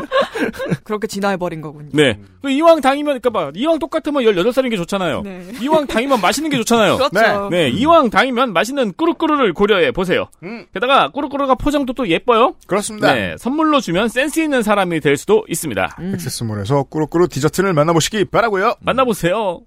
[0.83, 1.89] 그렇게 진화해버린 거군요.
[1.93, 2.19] 네.
[2.41, 3.51] 그 이왕 당이면, 그니까 봐.
[3.53, 5.21] 이왕 똑같으면 18살인 게 좋잖아요.
[5.21, 5.47] 네.
[5.61, 6.97] 이왕 당이면 맛있는 게 좋잖아요.
[6.97, 7.49] 그렇죠.
[7.51, 7.69] 네.
[7.69, 10.27] 이왕 당이면 맛있는 꾸루꾸루를 고려해 보세요.
[10.73, 12.55] 게다가 꾸루꾸루가 포장도 또 예뻐요.
[12.65, 13.13] 그렇습니다.
[13.13, 13.35] 네.
[13.37, 15.97] 선물로 주면 센스 있는 사람이 될 수도 있습니다.
[16.13, 19.61] 액세스몰에서 꾸룩꾸룩 디저트를 만나보시기 바라고요 만나보세요.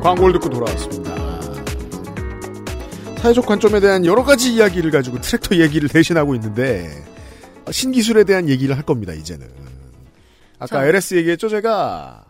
[0.00, 1.08] 광고를 듣고 돌아왔습니다.
[3.18, 6.88] 사회적 관점에 대한 여러 가지 이야기를 가지고 트랙터 얘기를 대신하고 있는데
[7.70, 9.12] 신기술에 대한 얘기를 할 겁니다.
[9.12, 9.46] 이제는
[10.58, 10.86] 아까 자.
[10.86, 12.24] LS 얘기했죠, 제가.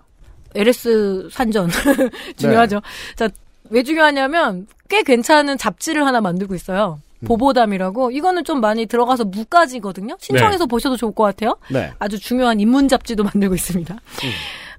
[0.55, 1.71] LS 산전
[2.37, 2.81] 중요하죠.
[3.17, 3.29] 자,
[3.71, 7.01] 왜 중요하냐면 꽤 괜찮은 잡지를 하나 만들고 있어요.
[7.21, 7.27] 음.
[7.27, 10.17] 보보담이라고 이거는 좀 많이 들어가서 무가지거든요.
[10.19, 10.69] 신청해서 네.
[10.69, 11.57] 보셔도 좋을 것 같아요.
[11.71, 11.93] 네.
[11.99, 13.95] 아주 중요한 인문 잡지도 만들고 있습니다.
[13.95, 14.31] 음.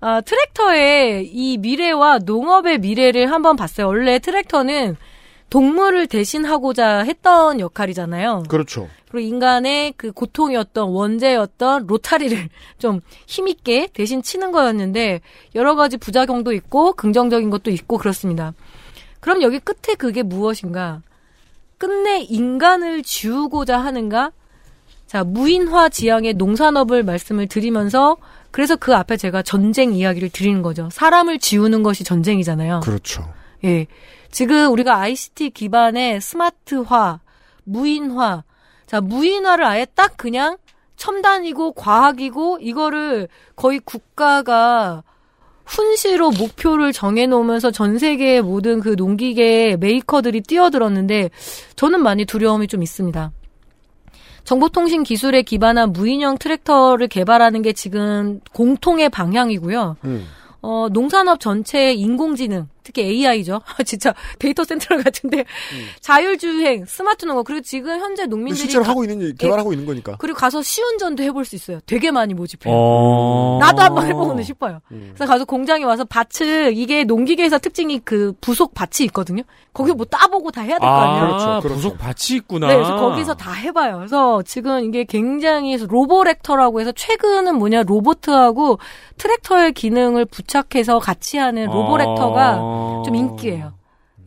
[0.01, 3.87] 아, 트랙터의 이 미래와 농업의 미래를 한번 봤어요.
[3.87, 4.95] 원래 트랙터는
[5.49, 8.43] 동물을 대신하고자 했던 역할이잖아요.
[8.47, 8.89] 그렇죠.
[9.09, 15.21] 그리고 인간의 그 고통이었던 원죄였던 로타리를 좀 힘있게 대신 치는 거였는데
[15.55, 18.53] 여러 가지 부작용도 있고 긍정적인 것도 있고 그렇습니다.
[19.19, 21.01] 그럼 여기 끝에 그게 무엇인가?
[21.77, 24.31] 끝내 인간을 지우고자 하는가?
[25.07, 28.17] 자, 무인화 지향의 농산업을 말씀을 드리면서
[28.51, 30.89] 그래서 그 앞에 제가 전쟁 이야기를 드리는 거죠.
[30.91, 32.81] 사람을 지우는 것이 전쟁이잖아요.
[32.81, 33.27] 그렇죠.
[33.63, 33.87] 예.
[34.31, 37.19] 지금 우리가 ICT 기반의 스마트화,
[37.63, 38.43] 무인화,
[38.85, 40.57] 자, 무인화를 아예 딱 그냥
[40.95, 45.03] 첨단이고 과학이고 이거를 거의 국가가
[45.65, 51.29] 훈시로 목표를 정해놓으면서 전 세계의 모든 그 농기계 메이커들이 뛰어들었는데
[51.75, 53.31] 저는 많이 두려움이 좀 있습니다.
[54.43, 59.97] 정보통신 기술에 기반한 무인형 트랙터를 개발하는 게 지금 공통의 방향이고요.
[60.05, 60.25] 음.
[60.61, 63.61] 어, 농산업 전체의 인공지능, 특히 AI죠.
[63.85, 65.45] 진짜 데이터 central 같은데
[66.01, 70.15] 자율주행, 스마트 농업 그리고 지금 현재 농민들이 실제로 가- 하고 있는 개발하고 있는 거니까.
[70.17, 71.79] 그리고 가서 시운전도 해볼 수 있어요.
[71.85, 72.73] 되게 많이 모집해요.
[72.75, 73.57] 어.
[73.61, 74.79] 나도 한번 해보고는 싶어요.
[74.91, 75.11] 음.
[75.15, 79.43] 그래서 가서 공장에 와서 밭을 이게 농기계에서 특징이 그 부속 밭이 있거든요.
[79.73, 81.35] 거기 뭐 따보고 다 해야 될 거 아니에요.
[81.35, 82.67] 아, 부속 밭이 있구나.
[82.67, 83.97] 네, 그래서 거기서 다 해봐요.
[83.97, 88.79] 그래서 지금 이게 굉장히 로보렉터라고 해서 최근은 뭐냐 로보트하고
[89.17, 92.78] 트랙터의 기능을 부착해서 같이 하는 로보렉터가 아.
[93.05, 93.73] 좀 인기예요.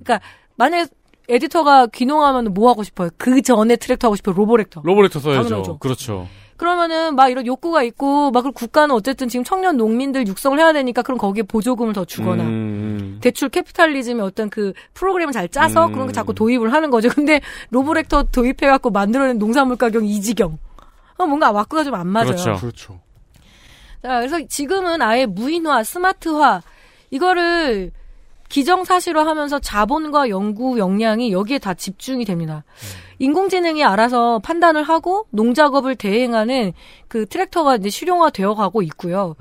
[0.02, 0.20] 그러니까
[0.56, 0.86] 만약에
[1.28, 3.10] 에디터가 귀농하면 뭐 하고 싶어요?
[3.16, 4.34] 그 전에 트랙터 하고 싶어요?
[4.34, 4.82] 로보렉터.
[4.84, 5.42] 로보렉터 써야죠.
[5.48, 5.78] 당연하죠.
[5.78, 6.26] 그렇죠.
[6.56, 11.02] 그러면은 막 이런 욕구가 있고 막 그리고 국가는 어쨌든 지금 청년 농민들 육성을 해야 되니까
[11.02, 13.18] 그럼 거기에 보조금을 더 주거나 음.
[13.20, 15.92] 대출 capitalism의 어떤 그 프로그램을 잘 짜서 음.
[15.92, 17.08] 그런 거 자꾸 도입을 하는 거죠.
[17.14, 17.40] 근데
[17.70, 20.58] 로보렉터 도입해 갖고 만들어낸 농산물 가격 이지경.
[21.18, 22.26] 어, 뭔가 와꾸가 좀 안 맞아요.
[22.26, 22.56] 그렇죠.
[22.56, 23.00] 그렇죠.
[24.02, 26.62] 자, 그래서 지금은 아예 무인화, 스마트화
[27.10, 27.92] 이거를
[28.52, 32.64] 기정사실화 하면서 자본과 연구 역량이 여기에 다 집중이 됩니다.
[33.18, 36.74] 인공지능이 알아서 판단을 하고 농작업을 대행하는
[37.08, 39.36] 그 트랙터가 이제 실용화 되어 가고 있고요.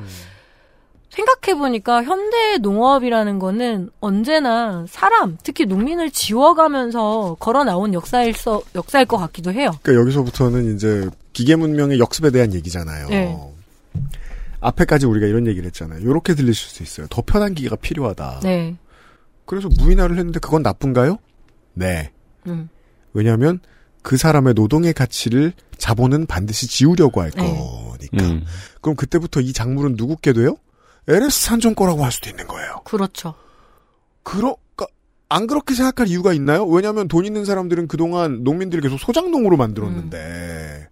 [1.09, 9.07] 생각해 보니까 현대 농업이라는 거는 언제나 사람, 특히 농민을 지워가면서 걸어 나온 역사일 서, 역사일
[9.07, 9.71] 것 같기도 해요.
[9.81, 13.09] 그러니까 여기서부터는 이제 기계 문명의 역습에 대한 얘기잖아요.
[13.09, 13.37] 네.
[14.61, 15.99] 앞에까지 우리가 이런 얘기를 했잖아요.
[15.99, 17.07] 이렇게 들리실 수 있어요.
[17.09, 18.39] 더 편한 기계가 필요하다.
[18.43, 18.77] 네.
[19.51, 21.17] 그래서 무인화를 했는데 그건 나쁜가요?
[21.73, 22.13] 네.
[22.47, 22.69] 음.
[23.11, 23.59] 왜냐하면
[24.01, 27.41] 그 사람의 노동의 가치를 자본은 반드시 지우려고 할 네.
[27.41, 28.31] 거니까.
[28.31, 28.45] 음.
[28.79, 30.55] 그럼 그때부터 이 작물은 누구께 돼요?
[31.09, 32.77] LS 산정 거라고 할 수도 있는 거예요.
[32.85, 33.33] 그렇죠.
[34.23, 36.63] 그러, 그안 그렇게 생각할 이유가 있나요?
[36.63, 40.87] 왜냐하면 돈 있는 사람들은 그동안 농민들을 계속 소장농으로 만들었는데.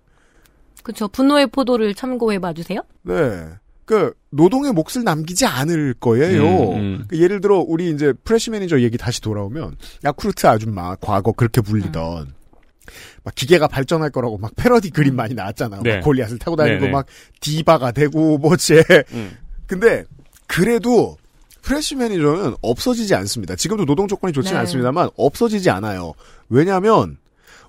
[0.83, 1.07] 그렇죠.
[1.07, 2.81] 분노의 포도를 참고해 봐 주세요.
[3.03, 3.47] 네.
[3.89, 6.73] 그 노동의 몫을 남기지 않을 거예요.
[6.73, 7.05] 음, 음.
[7.07, 12.31] 그 예를 들어 우리 이제 프레시 매니저 얘기 다시 돌아오면 야쿠르트 아줌마 과거 그렇게 불리던
[13.23, 15.81] 막 기계가 발전할 거라고 막 패러디 그림 많이 나왔잖아요.
[15.81, 15.95] 네.
[15.95, 16.91] 막 골리앗을 타고 다니고 네네.
[16.91, 17.07] 막
[17.39, 18.75] 디바가 되고 뭐지.
[19.13, 19.31] 음.
[19.65, 20.03] 근데
[20.45, 21.17] 그래도
[21.63, 23.55] 프레시 매니저는 없어지지 않습니다.
[23.55, 24.59] 지금도 노동 조건이 좋지는 네.
[24.59, 26.13] 않습니다만 없어지지 않아요.
[26.47, 27.17] 왜냐하면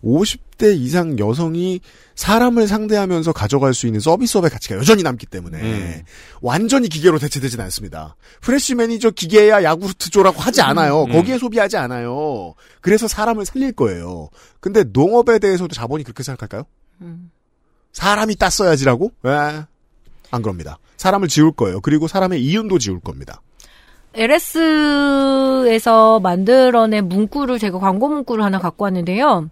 [0.05, 1.81] 50대 이상 여성이
[2.15, 6.03] 사람을 상대하면서 가져갈 수 있는 서비스업의 가치가 여전히 남기 때문에 음.
[6.41, 8.17] 완전히 기계로 대체되진 않습니다.
[8.41, 11.05] 프레시 매니저 기계야 야쿠르트 줘라고 하지 않아요.
[11.05, 11.13] 음.
[11.13, 12.55] 거기에 소비하지 않아요.
[12.81, 14.29] 그래서 사람을 살릴 거예요.
[14.61, 16.65] 근데 농업에 대해서도 자본이 그렇게 생각할까요?
[17.01, 17.31] 음.
[17.93, 19.13] 사람이 땄어야지라고?
[19.27, 19.65] 에,
[20.31, 20.79] 안 그럽니다.
[20.97, 21.81] 사람을 지울 거예요.
[21.81, 23.41] 그리고 사람의 이윤도 지울 겁니다.
[24.15, 29.49] LS에서 만들어낸 문구를 제가 광고 문구를 하나 갖고 왔는데요.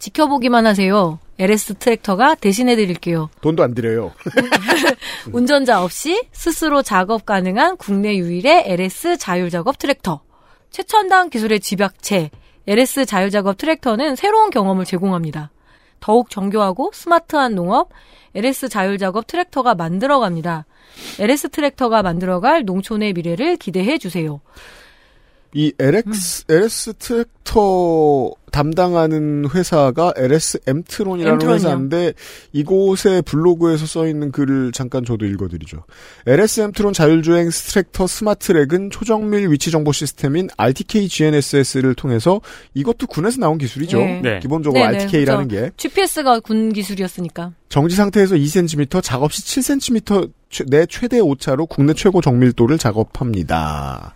[0.00, 1.20] 지켜보기만 하세요.
[1.38, 3.30] LS 트랙터가 대신해 드릴게요.
[3.40, 4.12] 돈도 안 드려요.
[5.32, 10.22] 운전자 없이 스스로 작업 가능한 국내 유일의 LS 자율 작업 트랙터.
[10.70, 12.30] 최첨단 기술의 집약체
[12.66, 15.50] LS 자율 작업 트랙터는 새로운 경험을 제공합니다.
[16.00, 17.90] 더욱 정교하고 스마트한 농업
[18.34, 20.66] LS 자율 작업 트랙터가 만들어 갑니다.
[21.18, 24.40] LS 트랙터가 만들어 갈 농촌의 미래를 기대해 주세요.
[25.52, 27.39] 이 LX, LS 트랙터
[28.50, 31.54] 담당하는 회사가 LS 엠트론이라는 엠트론이요.
[31.54, 32.12] 회사인데
[32.52, 35.84] 이곳의 블로그에서 써 있는 글을 잠깐 저도 읽어드리죠.
[36.26, 42.40] LS 엠트론 자율주행 트랙터 스마트렉은 초정밀 위치 정보 시스템인 RTK GNSS를 통해서
[42.74, 43.98] 이것도 군에서 나온 기술이죠.
[43.98, 44.20] 네.
[44.22, 44.38] 네.
[44.40, 45.66] 기본적으로 네네, RTK라는 그렇죠.
[45.66, 47.52] 게 GPS가 군 기술이었으니까.
[47.68, 50.30] 정지 상태에서 2cm, 작업 시 7cm
[50.66, 54.14] 내 최대 오차로 국내 최고 정밀도를 작업합니다.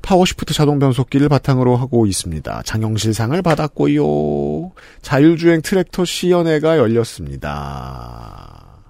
[0.00, 2.62] power shift 자동 변속기를 바탕으로 하고 있습니다.
[2.74, 4.72] 장영실상을 받았고요.
[5.00, 8.80] 자율주행 트랙터 시연회가 열렸습니다.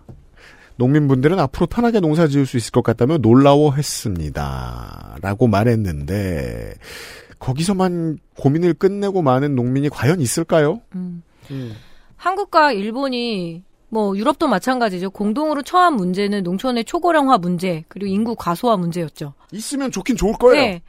[0.77, 5.19] 농민분들은 앞으로 편하게 농사 지을 수 있을 것 같다며 놀라워했습니다.
[5.21, 6.77] 라고 말했는데
[7.39, 10.81] 거기서만 고민을 끝내고 많은 농민이 과연 있을까요?
[10.95, 11.23] 음.
[12.17, 15.11] 한국과 일본이 뭐 유럽도 마찬가지죠.
[15.11, 19.35] 공동으로 처한 문제는 농촌의 초고령화 문제 그리고 인구 과소화 문제였죠.
[19.53, 20.63] 있으면 좋긴 좋을 거예요.
[20.63, 20.83] 네.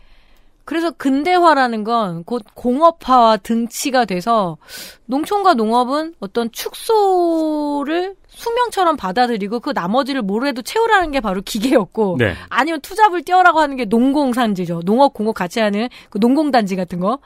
[0.66, 4.58] 그래서 근대화라는 건 곧 공업화와 등치가 돼서
[5.06, 12.34] 농촌과 농업은 어떤 축소를 숙명처럼 받아들이고 그 나머지를 뭐래도 채우라는 게 바로 기계였고 네.
[12.50, 14.82] 아니면 투잡을 떼어라고 하는 게 농공산지죠.
[14.86, 17.20] 농업 공업 같이 하는 그 농공단지 같은 거.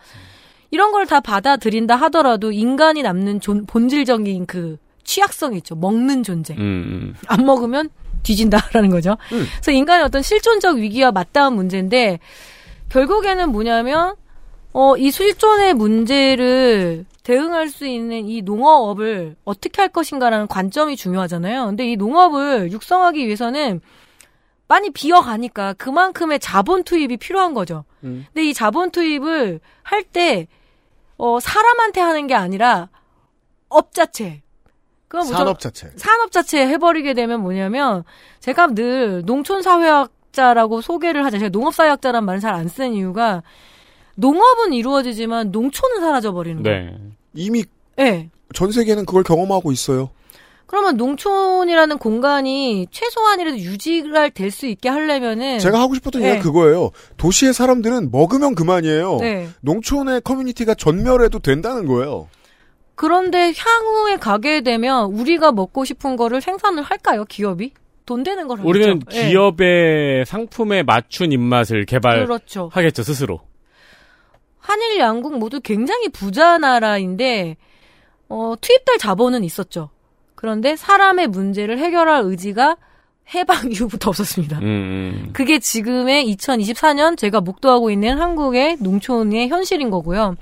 [0.72, 5.74] 이런 걸 다 받아들인다 하더라도 인간이 남는 존- 본질적인 그 취약성이 있죠.
[5.76, 6.54] 먹는 존재.
[6.54, 7.16] 음, 음.
[7.28, 7.90] 안 먹으면
[8.22, 9.18] 뒤진다라는 거죠.
[9.30, 12.20] 그래서 인간의 어떤 실존적 위기와 맞닿은 문제인데
[12.90, 14.16] 결국에는 뭐냐면
[14.74, 21.66] 어, 이 실존의 문제를 대응할 수 있는 이 농업을 어떻게 할 것인가라는 관점이 중요하잖아요.
[21.68, 23.82] 근데 이 농업을 육성하기 위해서는
[24.68, 27.86] 많이 비어가니까 그만큼의 자본 투입이 필요한 거죠.
[28.34, 30.48] 근데 이 자본 투입을 할 때
[31.18, 32.90] 어, 사람한테 하는 게 아니라
[33.68, 34.42] 업 자체.
[35.08, 35.92] 그럼 산업 자체.
[35.98, 38.04] 산업 자체 해버리게 되면 뭐냐면
[38.40, 41.38] 제가 늘 농촌 사회학자라고 소개를 하지.
[41.40, 43.44] 제가 농업 사회학자란 말은 잘 안 쓰는 이유가
[44.16, 46.92] 농업은 이루어지지만 농촌은 사라져 버리는 거예요.
[46.92, 46.98] 네.
[47.34, 47.64] 이미
[47.96, 48.30] 네.
[48.54, 50.10] 전 세계는 그걸 경험하고 있어요.
[50.66, 56.30] 그러면 농촌이라는 공간이 최소한이라도 유지가 될 수 있게 하려면은 제가 하고 싶었던 네.
[56.30, 56.92] 얘기가 그거예요.
[57.18, 59.18] 도시의 사람들은 먹으면 그만이에요.
[59.20, 59.50] 네.
[59.62, 62.28] 농촌의 커뮤니티가 전멸해도 된다는 거예요.
[62.96, 67.24] 그런데 향후에 가게 되면 우리가 먹고 싶은 거를 생산을 할까요?
[67.26, 67.72] 기업이
[68.10, 68.68] 돈 되는 걸 하겠죠.
[68.68, 69.30] 우리는 네.
[69.30, 73.04] 기업의 상품에 맞춘 입맛을 개발하겠죠 그렇죠.
[73.04, 73.42] 스스로.
[74.58, 77.58] 한일 양국 모두 굉장히 부자 나라인데
[78.28, 79.92] 어, 투입될 자본은 있었죠.
[80.34, 82.78] 그런데 사람의 문제를 해결할 의지가
[83.36, 84.58] 해방 이후부터 없었습니다.
[84.58, 85.30] 음, 음.
[85.32, 90.36] 그게 지금의 2024년 제가 목도하고 있는 한국의 농촌의 현실인 거고요.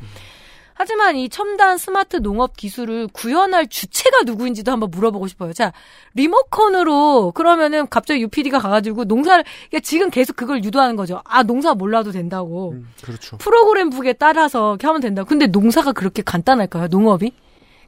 [0.77, 5.51] 하지만 이 첨단 스마트 농업 기술을 구현할 주체가 누구인지도 한번 물어보고 싶어요.
[5.51, 5.73] 자,
[6.13, 11.19] 리모컨으로 그러면은 갑자기 UPD가 가가지고 농사를 그러니까 지금 계속 그걸 유도하는 거죠.
[11.25, 12.75] 아 농사 몰라도 된다고.
[13.01, 13.37] 그렇죠.
[13.37, 15.23] 프로그램북에 따라서 이렇게 하면 된다.
[15.23, 16.87] 근데 농사가 그렇게 간단할까요?
[16.89, 17.31] 농업이?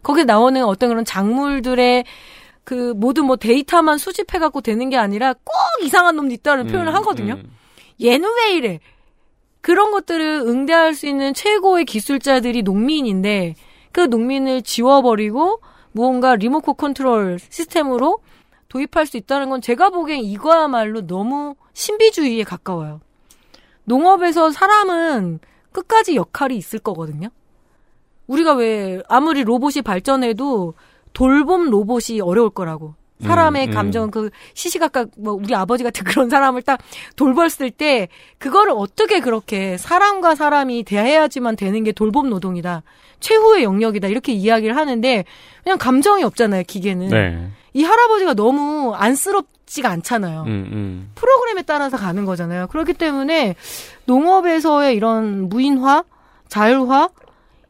[0.02, 2.06] 거기에 나오는 어떤 그런 작물들의
[2.64, 6.96] 그 모든 뭐 데이터만 수집해 갖고 되는 게 아니라 꼭 이상한 놈도 있다는 음, 표현을
[6.96, 7.38] 하거든요.
[8.02, 8.80] 얘는 왜 이래?
[9.62, 13.56] 그런 것들을 응대할 수 있는 최고의 기술자들이 농민인데
[13.92, 18.20] 그 농민을 지워버리고 무언가 리모컨 컨트롤 시스템으로
[18.70, 23.02] 도입할 수 있다는 건 제가 보기엔 이거야말로 너무 신비주의에 가까워요.
[23.84, 25.40] 농업에서 사람은
[25.72, 27.30] 끝까지 역할이 있을 거거든요.
[28.28, 30.76] 우리가 왜 아무리 로봇이 발전해도
[31.14, 32.94] 돌봄 로봇이 어려울 거라고.
[33.24, 33.74] 사람의 음, 음.
[33.74, 36.80] 감정 그 시시각각 뭐 우리 아버지 같은 그런 사람을 딱
[37.16, 38.08] 돌봤을 때
[38.38, 42.84] 그거를 어떻게 그렇게 사람과 사람이 대해야지만 되는 게 돌봄 노동이다.
[43.20, 44.08] 최후의 영역이다.
[44.08, 45.26] 이렇게 이야기를 하는데
[45.64, 47.10] 그냥 감정이 없잖아요, 기계는.
[47.10, 47.50] 네.
[47.74, 50.44] 이 할아버지가 너무 안쓰럽지가 않잖아요.
[50.44, 51.12] 음, 음.
[51.16, 52.68] 프로그램에 따라서 가는 거잖아요.
[52.68, 53.56] 그렇기 때문에
[54.06, 56.04] 농업에서의 이런 무인화,
[56.48, 57.10] 자율화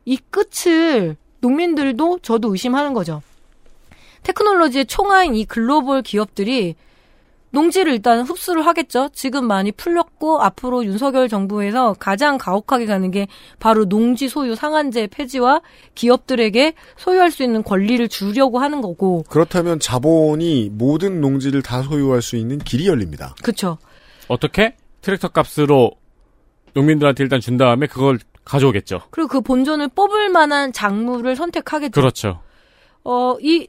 [0.06, 3.22] 이 끝을 농민들도 저도 의심하는 거죠.
[4.24, 6.76] 테크놀로지의 총아인 이 글로벌 기업들이
[7.52, 9.10] 농지를 일단 흡수를 하겠죠.
[9.14, 13.28] 지금 많이 풀렸고 앞으로 윤석열 정부에서 가장 가혹하게 가는 게
[13.60, 15.62] 바로 농지 소유 상한제 폐지와
[15.96, 19.24] 기업들에게 소유할 수 있는 권리를 주려고 하는 거고.
[19.30, 23.34] 그렇다면 자본이 모든 농지를 다 소유할 수 있는 길이 열립니다.
[23.42, 23.80] 그렇죠.
[24.28, 24.76] 어떻게?
[25.02, 25.92] 트랙터 값으로
[26.74, 29.02] 농민들한테 일단 준 다음에 그걸 가져오겠죠.
[29.10, 32.00] 그리고 그 본전을 뽑을 만한 작물을 선택하겠죠.
[32.00, 32.42] 그렇죠.
[33.04, 33.68] 어, 이,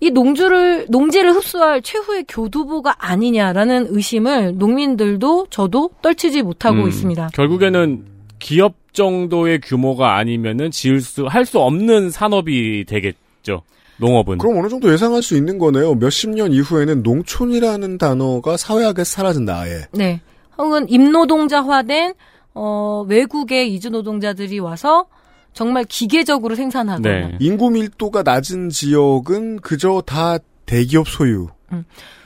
[0.00, 7.30] 이 농주를, 농지를 흡수할 최후의 교두보가 아니냐라는 의심을 농민들도 저도 떨치지 못하고 음, 있습니다.
[7.34, 8.04] 결국에는
[8.38, 13.62] 기업 정도의 규모가 아니면은 지을 수, 할 수 없는 산업이 되겠죠.
[13.98, 14.38] 농업은.
[14.38, 15.94] 그럼 어느 정도 예상할 수 있는 거네요.
[15.96, 19.82] 몇십 년 이후에는 농촌이라는 단어가 사회학에서 사라진다, 아예.
[19.92, 20.20] 네.
[20.56, 22.14] 혹은 임노동자화된,
[22.54, 25.06] 어, 외국의 이주 노동자들이 와서
[25.52, 27.36] 정말 기계적으로 생산하거나 네.
[27.40, 31.84] 인구 밀도가 낮은 지역은 그저 다 대기업 소유일 음.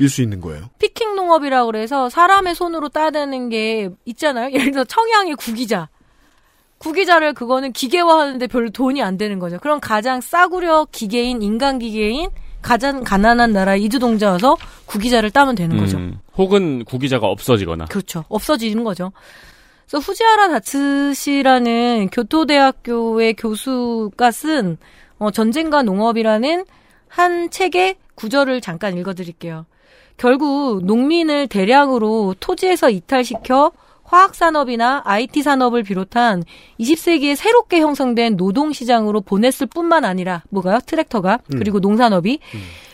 [0.08, 0.64] 수 있는 거예요.
[0.78, 4.52] 피킹 농업이라 그래서 사람의 손으로 따내는 게 있잖아요.
[4.54, 5.88] 예를 들어 청양의 구기자.
[6.78, 9.58] 구기자를 그거는 기계화하는데 별로 돈이 안 되는 거죠.
[9.60, 14.56] 그럼 가장 싸구려 기계인 인간 기계인 가장 가난한 나라 이주동자 와서
[14.86, 15.98] 구기자를 따면 되는 거죠.
[15.98, 17.86] 음, 혹은 구기자가 없어지거나.
[17.86, 18.24] 그렇죠.
[18.28, 19.12] 없어지는 거죠.
[19.86, 24.78] 그래서 후지하라 다츠시라는 교토대학교의 교수가 쓴
[25.18, 26.64] 어, 전쟁과 농업이라는
[27.08, 29.66] 한 책의 구절을 잠깐 읽어드릴게요.
[30.16, 33.72] 결국 농민을 대량으로 토지에서 이탈시켜
[34.04, 36.42] 화학산업이나 IT 산업을 비롯한
[36.78, 40.80] 20세기에 새롭게 형성된 노동시장으로 보냈을 뿐만 아니라, 뭐가요?
[40.84, 41.58] 트랙터가, 음.
[41.58, 42.38] 그리고 농산업이,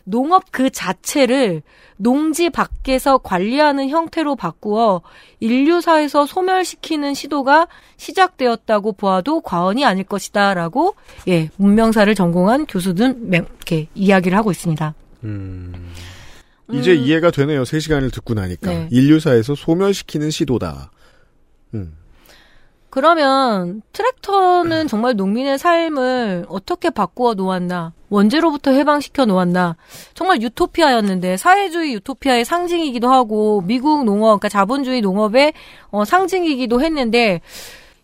[0.08, 1.62] 농업 그 자체를
[1.96, 5.02] 농지 밖에서 관리하는 형태로 바꾸어
[5.40, 10.54] 인류사에서 소멸시키는 시도가 시작되었다고 보아도 과언이 아닐 것이다.
[10.54, 10.94] 라고,
[11.28, 14.94] 예, 문명사를 전공한 교수든, 매- 이렇게 이야기를 하고 있습니다.
[16.72, 17.64] 이제 이해가 되네요.
[17.64, 18.70] 3 시간을 듣고 나니까.
[18.70, 18.88] 네.
[18.90, 20.90] 인류사에서 소멸시키는 시도다.
[21.74, 21.94] 음.
[22.98, 27.92] 그러면 트랙터는 정말 농민의 삶을 어떻게 바꾸어 놓았나?
[28.10, 29.76] 원죄로부터 해방시켜 놓았나?
[30.14, 35.52] 정말 유토피아였는데 사회주의 유토피아의 상징이기도 하고 미국 농업, 그러니까 자본주의 농업의
[35.92, 37.40] 어, 상징이기도 했는데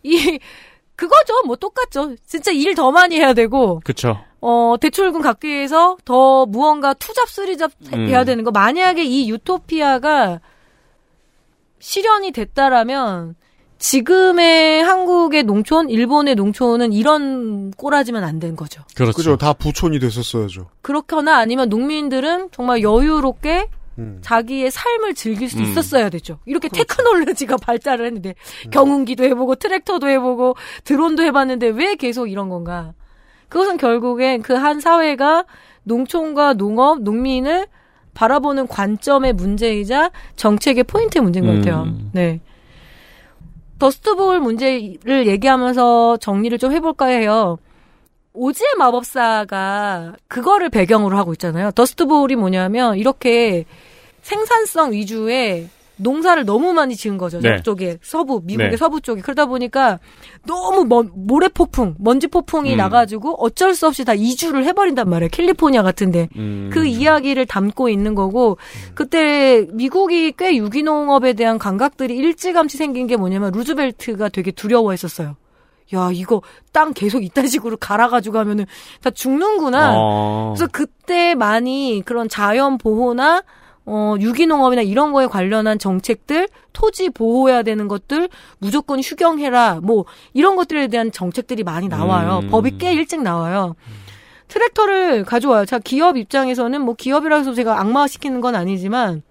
[0.05, 0.39] 이
[0.95, 1.43] 그거죠.
[1.45, 2.15] 뭐 똑같죠.
[2.25, 4.17] 진짜 일 더 많이 해야 되고 그쵸.
[4.41, 8.07] 어, 대출금 갚기 위해서 더 무언가 투잡, 쓰리잡 음.
[8.07, 8.53] 해야 되는 거.
[8.53, 10.39] 만약에 이 유토피아가
[11.81, 13.35] 실현이 됐다라면
[13.85, 18.83] 지금의 한국의 농촌, 일본의 농촌은 이런 꼬라지면 안 된 거죠.
[18.97, 19.13] 그렇죠.
[19.13, 19.37] 그죠.
[19.37, 20.69] 다 부촌이 됐었어야죠.
[20.81, 23.69] 그렇거나 아니면 농민들은 정말 여유롭게
[23.99, 24.19] 음.
[24.23, 25.65] 자기의 삶을 즐길 수 음.
[25.65, 26.39] 있었어야 되죠.
[26.47, 28.35] 이렇게 테크놀로지가 발달을 했는데
[28.71, 32.95] 경운기도 해보고 트랙터도 해보고 드론도 해봤는데 왜 계속 이런 건가?
[33.51, 35.45] 그것은 결국엔 그 한 사회가
[35.83, 37.67] 농촌과 농업, 농민을
[38.15, 41.83] 바라보는 관점의 문제이자 정책의 포인트의 문제인 것 같아요.
[41.83, 42.11] 음.
[42.15, 42.41] 네.
[43.79, 47.59] Dust Bowl 문제를 얘기하면서 정리를 좀 해볼까 해요.
[48.33, 51.71] 오지의 마법사가 그거를 배경으로 하고 있잖아요.
[51.71, 53.65] 더스트볼이 뭐냐면 이렇게
[54.23, 57.41] 생산성 위주의 농사를 너무 많이 지은 거죠.
[57.41, 57.57] 네.
[57.57, 58.77] 저쪽에 서부 미국의 네.
[58.77, 60.01] 서부 쪽에 그러다 보니까
[60.47, 62.77] 너무 먼, 모래 폭풍, 먼지 폭풍이 음.
[62.77, 65.29] 나가지고 어쩔 수 없이 다 이주를 해버린단 말이에요.
[65.31, 66.71] 캘리포니아 같은데 음.
[66.73, 68.59] 그 이야기를 담고 있는 거고
[68.95, 75.37] 그때 미국이 꽤 유기농업에 대한 감각들이 일찌감치 생긴 게 뭐냐면 루즈벨트가 되게 두려워했었어요.
[75.95, 76.43] 야 이거
[76.73, 78.67] 땅 계속 이딴 식으로 갈아가지고 하면은
[79.03, 79.93] 다 죽는구나.
[79.97, 80.55] 어.
[80.57, 83.43] 그래서 그때 많이 그런 자연 보호나
[83.87, 88.29] 어, 유기농업이나 이런 거에 관련한 정책들, 토지 보호해야 되는 것들,
[88.59, 92.41] 무조건 휴경해라, 뭐, 이런 것들에 대한 정책들이 많이 나와요.
[92.43, 92.51] 음.
[92.51, 93.77] 법이 꽤 일찍 나와요.
[94.49, 95.67] 트랙터를 가져와요.
[95.67, 99.23] 자, 기업 입장에서는 뭐 기업이라 해서 제가 악마시키는 건 아니지만,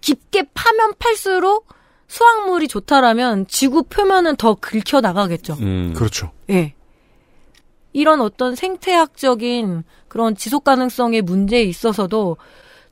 [0.00, 1.66] 깊게 파면 팔수록
[2.08, 5.54] 수확물이 좋다라면 지구 표면은 더 긁혀 나가겠죠.
[5.60, 5.94] 음.
[5.96, 6.30] 그렇죠.
[6.50, 6.74] 예.
[7.94, 12.36] 이런 어떤 생태학적인 그런 지속 가능성의 문제에 있어서도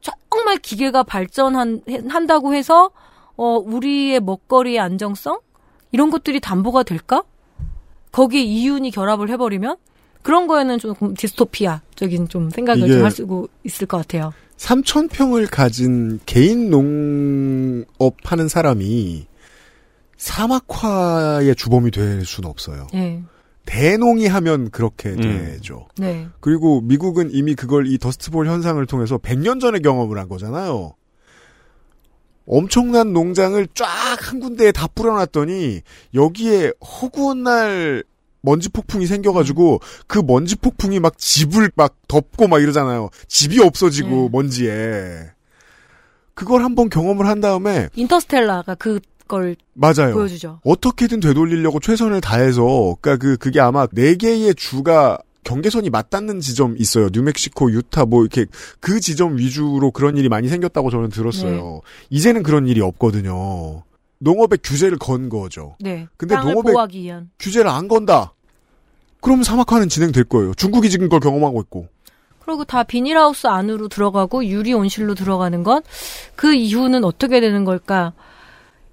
[0.01, 2.91] 정말 기계가 발전한다고 해서
[3.37, 5.41] 어 우리의 먹거리의 안정성
[5.93, 7.23] 이런 것들이 담보가 될까?
[8.13, 9.77] 거기에 이윤이 결합을 해버리면
[10.23, 14.33] 그런 거에는 좀 디스토피아적인 좀 생각을 좀 할 수 있을 것 같아요.
[14.59, 19.27] 3천 평을 가진 개인 농업 하는 사람이
[20.19, 22.87] 사막화의 주범이 될 수는 없어요.
[22.95, 23.23] 예.
[23.71, 25.87] 대농이 하면 그렇게 되죠.
[25.97, 26.27] 네.
[26.41, 30.95] 그리고 미국은 이미 그걸 이 더스트볼 현상을 통해서 100년 전에 경험을 한 거잖아요.
[32.47, 33.87] 엄청난 농장을 쫙
[34.21, 35.83] 한 군데에 다 뿌려놨더니
[36.15, 38.03] 여기에 허구한 날
[38.41, 43.11] 먼지 폭풍이 생겨가지고 그 먼지 폭풍이 막 집을 막 덮고 막 이러잖아요.
[43.29, 45.31] 집이 없어지고 먼지에.
[46.35, 48.99] 그걸 한번 경험을 한 다음에 인터스텔라가 그
[49.31, 50.13] 걸 맞아요.
[50.13, 50.59] 보여주죠.
[50.65, 57.09] 어떻게든 되돌리려고 최선을 다해서 그러니까 그 그게 아마 네 개의 주가 경계선이 맞닿는 지점 있어요.
[57.13, 58.45] 뉴멕시코, 유타 뭐 이렇게
[58.81, 61.53] 그 지점 위주로 그런 일이 많이 생겼다고 저는 들었어요.
[61.75, 61.81] 네.
[62.11, 63.83] 이제는 그런 일이 없거든요.
[64.19, 65.77] 농업에 규제를 건 거죠.
[65.81, 66.09] 네.
[66.17, 66.73] 근데 농업에.
[67.39, 68.35] 규제를 안 건다.
[69.21, 70.55] 그럼 사막화는 진행될 거예요.
[70.55, 71.87] 중국이 지금 그걸 경험하고 있고.
[72.45, 75.83] 그리고 다 비닐하우스 안으로 들어가고 유리 온실로 들어가는 건
[76.37, 78.13] 그 이후는 어떻게 되는 걸까?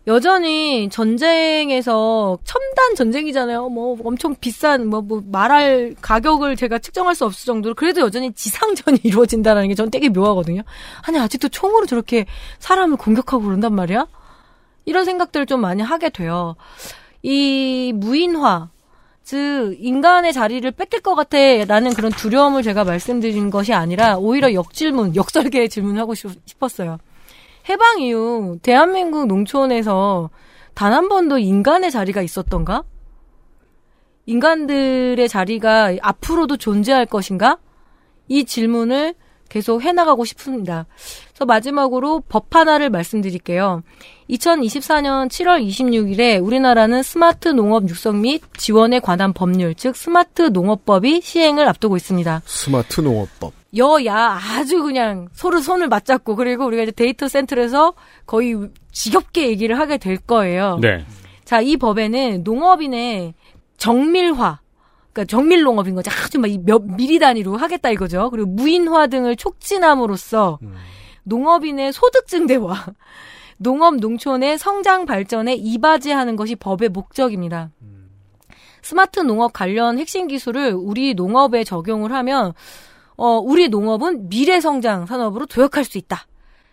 [0.07, 3.67] 여전히 전쟁에서 첨단 전쟁이잖아요.
[3.67, 9.01] 뭐 엄청 비싼 뭐, 뭐 말할 가격을 제가 측정할 수 없을 정도로 그래도 여전히 지상전이
[9.03, 10.61] 이루어진다는 게전 되게 묘하거든요.
[11.05, 12.25] 아니 아직도 총으로 저렇게
[12.59, 14.07] 사람을 공격하고 그런단 말이야?
[14.85, 16.55] 이런 생각들을 좀 많이 하게 돼요.
[17.21, 18.69] 이 무인화
[19.23, 25.67] 즉 인간의 자리를 뺏길 것 같아라는 그런 두려움을 제가 말씀드린 것이 아니라 오히려 역질문, 역설계의
[25.67, 26.97] 질문을 하고 싶- 싶었어요.
[27.69, 30.29] 해방 이후 대한민국 농촌에서
[30.73, 32.83] 단 한 번도 인간의 자리가 있었던가?
[34.27, 37.57] 인간들의 자리가 앞으로도 존재할 것인가?
[38.27, 39.15] 이 질문을
[39.49, 40.85] 계속 해나가고 싶습니다.
[41.29, 43.81] 그래서 마지막으로 법 하나를 말씀드릴게요.
[44.29, 51.67] 2024년 7월 26일에 우리나라는 스마트 농업 육성 및 지원에 관한 법률, 즉 스마트 농업법이 시행을
[51.69, 52.41] 앞두고 있습니다.
[52.45, 53.53] 스마트 농업법.
[53.75, 57.93] 여야 아주 그냥 서로 손을 맞잡고 그리고 우리가 이제 데이터 센트럴에서
[58.25, 58.55] 거의
[58.91, 60.79] 지겹게 얘기를 하게 될 거예요.
[60.81, 61.05] 네.
[61.43, 63.33] 자, 이 법에는 농업인의
[63.77, 64.59] 정밀화,
[65.13, 66.11] 그러니까 정밀 농업인 거죠.
[66.11, 68.29] 아주 막 몇 미리 단위로 하겠다 이거죠.
[68.29, 70.59] 그리고 무인화 등을 촉진함으로써
[71.23, 72.85] 농업인의 소득 증대와
[73.57, 77.71] 농업 농촌의 성장 발전에 이바지하는 것이 법의 목적입니다.
[78.81, 82.53] 스마트 농업 관련 핵심 기술을 우리 농업에 적용을 하면
[83.17, 86.25] 어, 우리 농업은 미래 성장 산업으로 도약할 수 있다.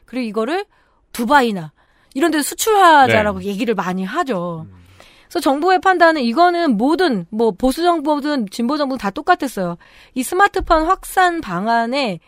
[0.04, 0.64] 그리고 이거를
[1.12, 1.72] 두바이나
[2.14, 4.66] 이런 데 수출하자라고 얘기를 많이 하죠.
[5.24, 9.76] 그래서 정부의 판단은 이거는 모든 뭐 보수 정부든 진보 정부든 다 똑같았어요.
[10.14, 12.20] 이 스마트폰 확산 방안에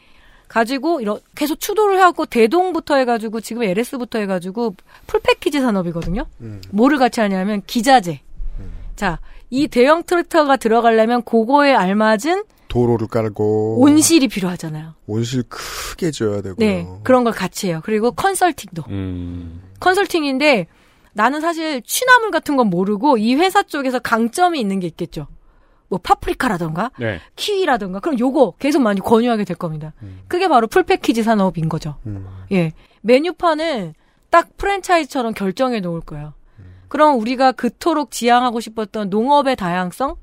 [0.49, 4.75] 가지고 이런 계속 추도를 해갖고 대동부터 해가지고 지금 LS부터 해가지고
[5.07, 6.27] 풀 패키지 산업이거든요.
[6.71, 8.21] 뭐를 같이 하냐면 기자재.
[8.97, 9.19] 자,
[9.51, 12.45] 이 대형 트랙터가 들어가려면 그거에 알맞은
[12.77, 14.93] 도로를 깔고 온실이 필요하잖아요.
[15.07, 16.57] 온실 크게 지어야 되고요.
[16.59, 17.81] 네, 그런 걸 같이 해요.
[17.83, 18.85] 그리고 컨설팅도.
[18.91, 19.62] 음.
[19.81, 20.66] 컨설팅인데
[21.14, 25.27] 나는 사실 취나물 같은 건 모르고 이 회사 쪽에서 강점이 있는 게 있겠죠.
[25.89, 27.20] 뭐 파프리카라던가 네.
[27.37, 29.95] 키위라던가 그럼 요거 계속 많이 권유하게 될 겁니다.
[30.29, 31.97] 그게 바로 풀패키지 산업인 거죠.
[32.53, 32.72] 예.
[33.01, 33.95] 메뉴판은
[34.29, 36.35] 딱 프랜차이즈처럼 결정해 놓을 거예요.
[36.89, 40.16] 그럼 우리가 그토록 지향하고 싶었던 농업의 다양성,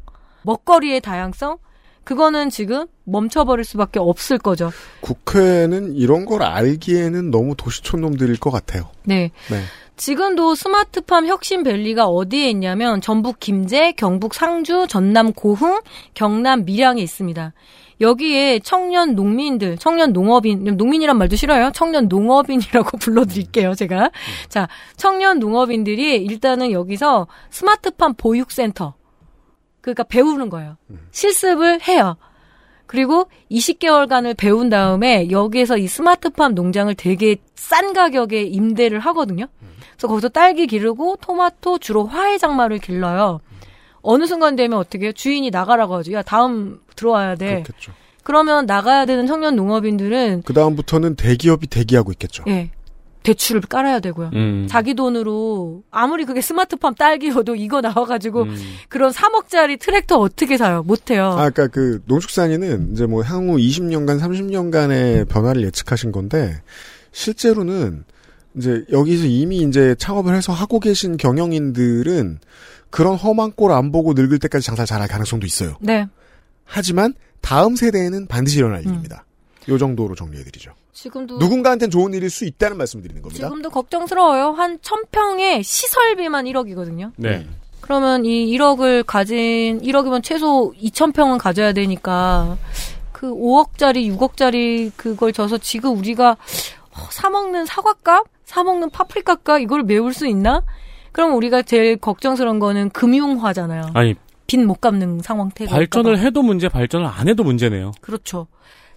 [0.44, 1.58] 먹거리의 다양성,
[2.04, 4.72] 그거는 지금 멈춰버릴 수밖에 없을 거죠.
[5.02, 8.90] 국회는 이런 걸 알기에는 너무 도시촌 놈들일 것 같아요.
[9.04, 9.32] 네.
[9.50, 9.62] 네.
[9.96, 15.82] 지금도 스마트팜 혁신밸리가 어디에 있냐면 전북 김제, 경북 상주, 전남 고흥,
[16.14, 17.54] 경남 밀양에 있습니다.
[18.02, 21.72] 여기에 청년 농민들, 청년 농업인, 농민이란 말도 싫어요.
[21.74, 24.10] 청년 농업인이라고 불러드릴게요, 제가.
[24.50, 28.96] 자, 청년 농업인들이 일단은 여기서 스마트팜 보육센터.
[29.84, 30.78] 그러니까 배우는 거예요.
[31.12, 32.16] 실습을 해요.
[32.86, 39.48] 그리고 20개월간을 배운 다음에 여기에서 이 스마트팜 농장을 되게 싼 가격에 임대를 하거든요.
[39.92, 43.42] 그래서 거기서 딸기 기르고 토마토 주로 화훼 장마를 길러요.
[44.02, 45.12] 어느 순간 되면 어떻게 해요?
[45.12, 46.14] 주인이 나가라고 하죠.
[46.14, 47.64] 야, 다음 들어와야 돼.
[47.64, 47.92] 그렇겠죠.
[48.24, 52.46] 그러면 나가야 되는 청년 농업인들은 그 다음부터는 대기업이 대기하고 있겠죠.
[52.48, 52.72] 예.
[53.24, 54.32] 대출을 깔아야 되고요.
[54.34, 54.68] 음.
[54.70, 58.56] 자기 돈으로 아무리 그게 스마트팜 딸기여도 이거 나와가지고 음.
[58.90, 60.84] 그런 3억짜리 트랙터 어떻게 사요?
[60.84, 61.28] 못해요.
[61.28, 66.62] 아, 그러니까 그 농축산인은 이제 뭐 향후 20년간, 30년간의 변화를 예측하신 건데
[67.12, 68.04] 실제로는
[68.56, 72.40] 이제 여기서 이미 이제 창업을 해서 하고 계신 경영인들은
[72.90, 75.76] 그런 험한 꼴 안 보고 늙을 때까지 장사를 잘할 가능성도 있어요.
[75.82, 76.08] 네.
[76.66, 79.26] 하지만 다음 세대에는 반드시 일어날 일입니다.
[79.70, 80.72] 요 정도로 정리해드리죠.
[80.94, 83.48] 지금도 누군가한테는 좋은 일일 수 있다는 말씀을 드리는 겁니다.
[83.48, 84.52] 지금도 걱정스러워요.
[84.52, 87.12] 한 1000평에 시설비만 1억이거든요.
[87.18, 87.48] 네.
[87.82, 92.58] 그러면 이 1억을 가진 1억이면 최소 2,000평은 가져야 되니까
[93.12, 99.84] 그 5억짜리, 6억짜리 그걸 줘서 지금 우리가 어, 사 먹는 사과값, 사 먹는 파프리카값 이걸
[99.84, 100.62] 메울 수 있나?
[101.12, 103.84] 그럼 우리가 제일 걱정스러운 거는 금융화잖아요.
[103.94, 104.16] 아니
[104.48, 107.92] 빚 못 갚는 상황태가 발전을 해도 문제, 발전을 안 해도 문제네요.
[108.02, 108.48] 그렇죠.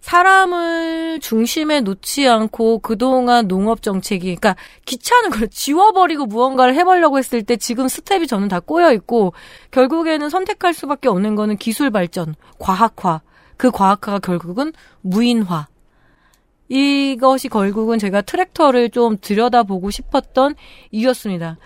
[0.00, 7.56] 사람을 중심에 놓지 않고 그동안 농업 정책이, 그러니까 귀찮은 걸 지워버리고 무언가를 해보려고 했을 때
[7.56, 9.32] 지금 스텝이 저는 다 꼬여 있고
[9.72, 13.20] 결국에는 선택할 수밖에 없는 거는 기술 발전, 과학화.
[13.56, 15.66] 그 과학화가 결국은 무인화.
[16.68, 20.54] 이것이 결국은 제가 트랙터를 좀 들여다보고 싶었던
[20.90, 21.58] 이유였습니다.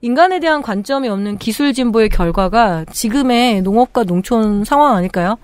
[0.00, 5.38] 인간에 대한 관점이 없는 기술 진보의 결과가 지금의 농업과 농촌 상황 아닐까요?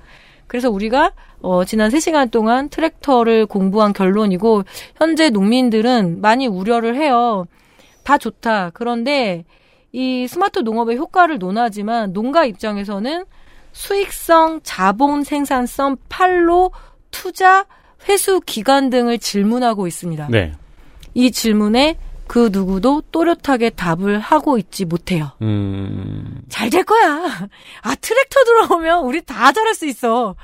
[0.47, 1.13] 그래서 우리가
[1.45, 4.65] 어, 지난 3시간 동안 트랙터를 공부한 결론이고
[4.97, 7.45] 현재 농민들은 많이 우려를 해요.
[8.03, 8.71] 다 좋다.
[8.73, 9.45] 그런데
[9.93, 13.27] 이 스마트 농업의 효과를 논하지만 농가 입장에서는
[13.73, 16.71] 수익성, 자본 생산성, 팔로,
[17.11, 17.67] 투자,
[18.09, 20.29] 회수 기간 등을 질문하고 있습니다.
[20.31, 20.53] 네.
[21.13, 25.33] 이 질문에 그 누구도 또렷하게 답을 하고 있지 못해요.
[25.43, 26.41] 음.
[26.49, 27.49] 잘 될 거야.
[27.83, 30.35] 아, 트랙터 들어오면 우리 다 잘할 수 있어.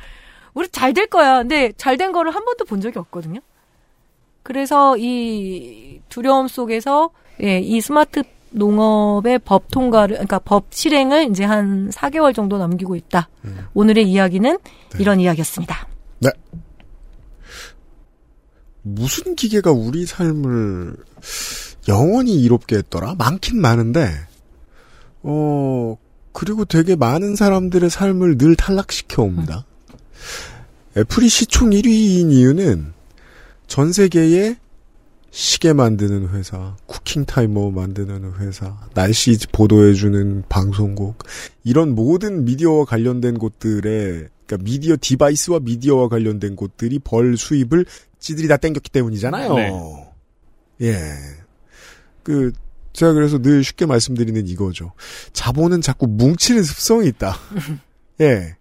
[0.55, 1.39] 우리 잘 될 거야.
[1.39, 3.41] 근데 잘 된 거를 한 번도 본 적이 없거든요.
[4.43, 7.11] 그래서 이 두려움 속에서
[7.43, 13.29] 예, 이 스마트 농업의 법 통과를 그러니까 법 실행을 이제 한 4개월 정도 남기고 있다.
[13.75, 14.59] 오늘의 이야기는
[14.99, 15.87] 이런 이야기였습니다.
[16.19, 16.31] 네.
[18.83, 20.97] 무슨 기계가 우리 삶을
[21.89, 23.15] 영원히 이롭게 했더라?
[23.17, 24.11] 많긴 많은데,
[25.23, 25.97] 어,
[26.33, 29.65] 그리고 되게 많은 사람들의 삶을 늘 탈락시켜 옵니다.
[30.97, 32.93] 애플이 시총 1위인 이유는
[33.67, 34.57] 전 세계에
[35.31, 41.23] 시계 만드는 회사, cooking 타이머 만드는 회사, 날씨 보도해주는 방송국,
[41.63, 47.87] 이런 모든 미디어와 관련된 곳들의, 그러니까 미디어 device와 미디어와 관련된 곳들이 벌 수입을
[48.19, 49.55] 지들이 다 땡겼기 때문이잖아요.
[49.55, 49.71] 네.
[50.83, 51.15] 예.
[52.25, 52.53] 그,
[52.93, 54.93] 제가 그래서 늘 쉽게 말씀드리는 이거죠.
[55.33, 57.37] 자본은 자꾸 뭉치는 습성이 있다.
[58.21, 58.57] 예.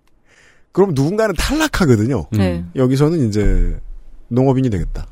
[0.71, 2.27] 그럼 누군가는 탈락하거든요.
[2.31, 2.63] 네.
[2.75, 3.79] 여기서는 이제
[4.27, 5.07] 농업인이 되겠다.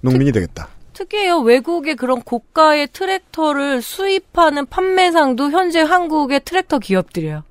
[0.00, 0.68] 농민이 되겠다.
[0.92, 7.42] 특히요 외국의 그런 고가의 트랙터를 수입하는 판매상도 현재 한국의 트랙터 기업들이에요.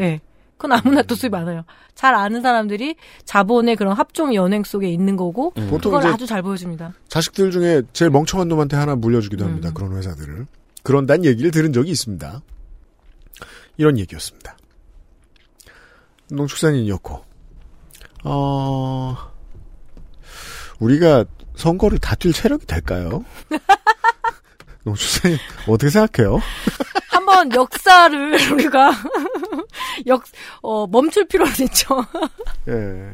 [0.00, 0.20] 예.
[0.56, 1.64] 그건 아무나 또 수입 안 해요.
[1.94, 5.68] 잘 아는 사람들이 자본의 그런 합종 연행 속에 있는 거고 음.
[5.70, 6.94] 보통 그걸 아주 잘 보여줍니다.
[7.08, 9.70] 자식들 중에 제일 멍청한 놈한테 하나 물려주기도 합니다.
[9.72, 10.46] 그런 회사들을.
[10.82, 12.42] 그런다는 얘기를 들은 적이 있습니다.
[13.76, 14.56] 이런 얘기였습니다.
[16.32, 17.24] 농축산인이었고,
[18.24, 19.16] 어,
[20.78, 21.24] 우리가
[21.56, 23.24] 선거를 다툴 체력이 될까요?
[24.84, 26.40] 농축산인 어떻게 생각해요?
[27.10, 28.92] 한번 역사를 우리가
[30.06, 30.24] 역
[30.62, 32.04] 어, 멈출 필요는 있죠.
[32.68, 33.10] 예.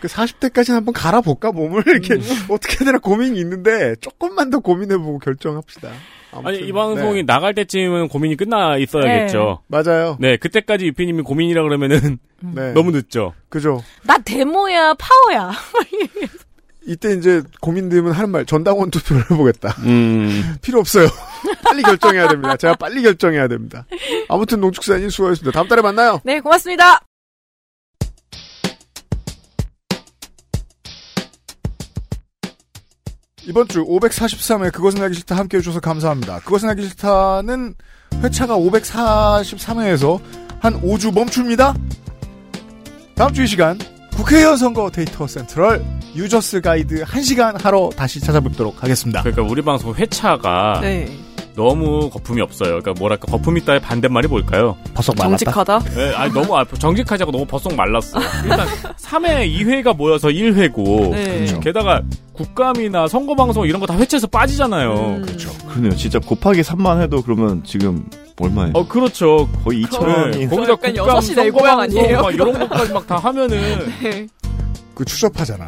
[0.00, 1.82] 그 40대까지는 한번 갈아볼까, 몸을.
[1.88, 2.14] 이렇게,
[2.48, 5.90] 어떻게 해야 되나 고민이 있는데, 조금만 더 고민해보고 결정합시다.
[6.44, 9.62] 아니 이 방송이 나갈 때쯤은 고민이 끝나 있어야겠죠.
[9.66, 10.16] 맞아요.
[10.20, 12.72] 네, 그때까지 유피님이 고민이라 그러면은 네.
[12.72, 13.34] 너무 늦죠.
[13.48, 13.82] 그죠.
[14.04, 15.50] 나 데모야 파워야.
[16.86, 19.76] 이때 이제 고민되면 하는 말, 전당원 투표를 해보겠다.
[19.80, 20.56] 음.
[20.62, 21.08] 필요 없어요.
[21.62, 22.56] 빨리 결정해야 됩니다.
[22.56, 23.86] 제가 빨리 결정해야 됩니다.
[24.28, 25.52] 아무튼 농축산인 수고하셨습니다.
[25.52, 26.20] 다음 달에 만나요.
[26.24, 27.00] 네, 고맙습니다.
[33.46, 36.40] 이번 주 543회 그것은 알기 싫다 함께 해주셔서 감사합니다.
[36.40, 37.74] 그것은 알기 싫다는
[38.22, 40.20] 회차가 543회에서
[40.60, 41.74] 한 5주 멈춥니다.
[43.14, 43.78] 다음 주 이 시간
[44.14, 45.82] 국회의원 선거 데이터 센트럴
[46.14, 49.22] user's guide 1시간 하러 다시 찾아뵙도록 하겠습니다.
[49.22, 51.08] 그러니까 우리 방송 회차가 네.
[51.56, 52.68] 너무 거품이 없어요.
[52.80, 54.76] 그러니까 뭐랄까 거품 있다의 반대말이 뭘까요?
[54.94, 55.78] 버석 정직하다?
[55.80, 58.18] 네, 아니 너무 아, 정직하지 않고 너무 버석 말랐어.
[58.44, 58.66] 일단
[58.98, 61.24] 3회 2회가 모여서 1회고 네.
[61.38, 61.60] 그렇죠.
[61.60, 62.00] 게다가
[62.32, 65.20] 국감이나 선거 방송 이런 거 다 회차에서 빠지잖아요.
[65.22, 65.50] 그렇죠.
[65.68, 65.94] 그러네요.
[65.96, 68.06] 진짜 곱하기 3만 해도 그러면 지금
[68.40, 68.72] 얼마예요?
[68.74, 69.48] 어 그렇죠.
[69.64, 70.46] 거의 2천 네, 원이.
[70.48, 72.22] 거기다 약간 국감 여섯 시내 선거 고향 방송 아니에요?
[72.22, 73.58] 막 이런 것까지 막 다 하면은
[74.02, 74.26] 네.
[74.94, 75.66] 그 추접하잖아.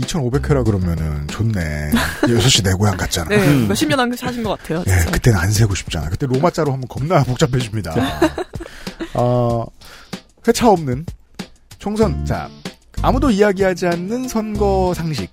[0.00, 1.90] 2,500회라 그러면은 좋네.
[2.22, 3.28] 6시 내 고향 같잖아.
[3.28, 3.36] 네.
[3.48, 3.68] 음.
[3.68, 4.82] 몇십 년 하신 것 같아요.
[4.86, 6.08] 예, 그때는 안 세고 싶잖아.
[6.08, 7.94] 그때 로마자로 하면 겁나 복잡해집니다.
[9.14, 9.64] 어,
[10.46, 11.04] 회차 없는
[11.78, 12.24] 총선.
[12.24, 12.48] 자,
[13.02, 15.30] 아무도 이야기하지 않는 선거 상식.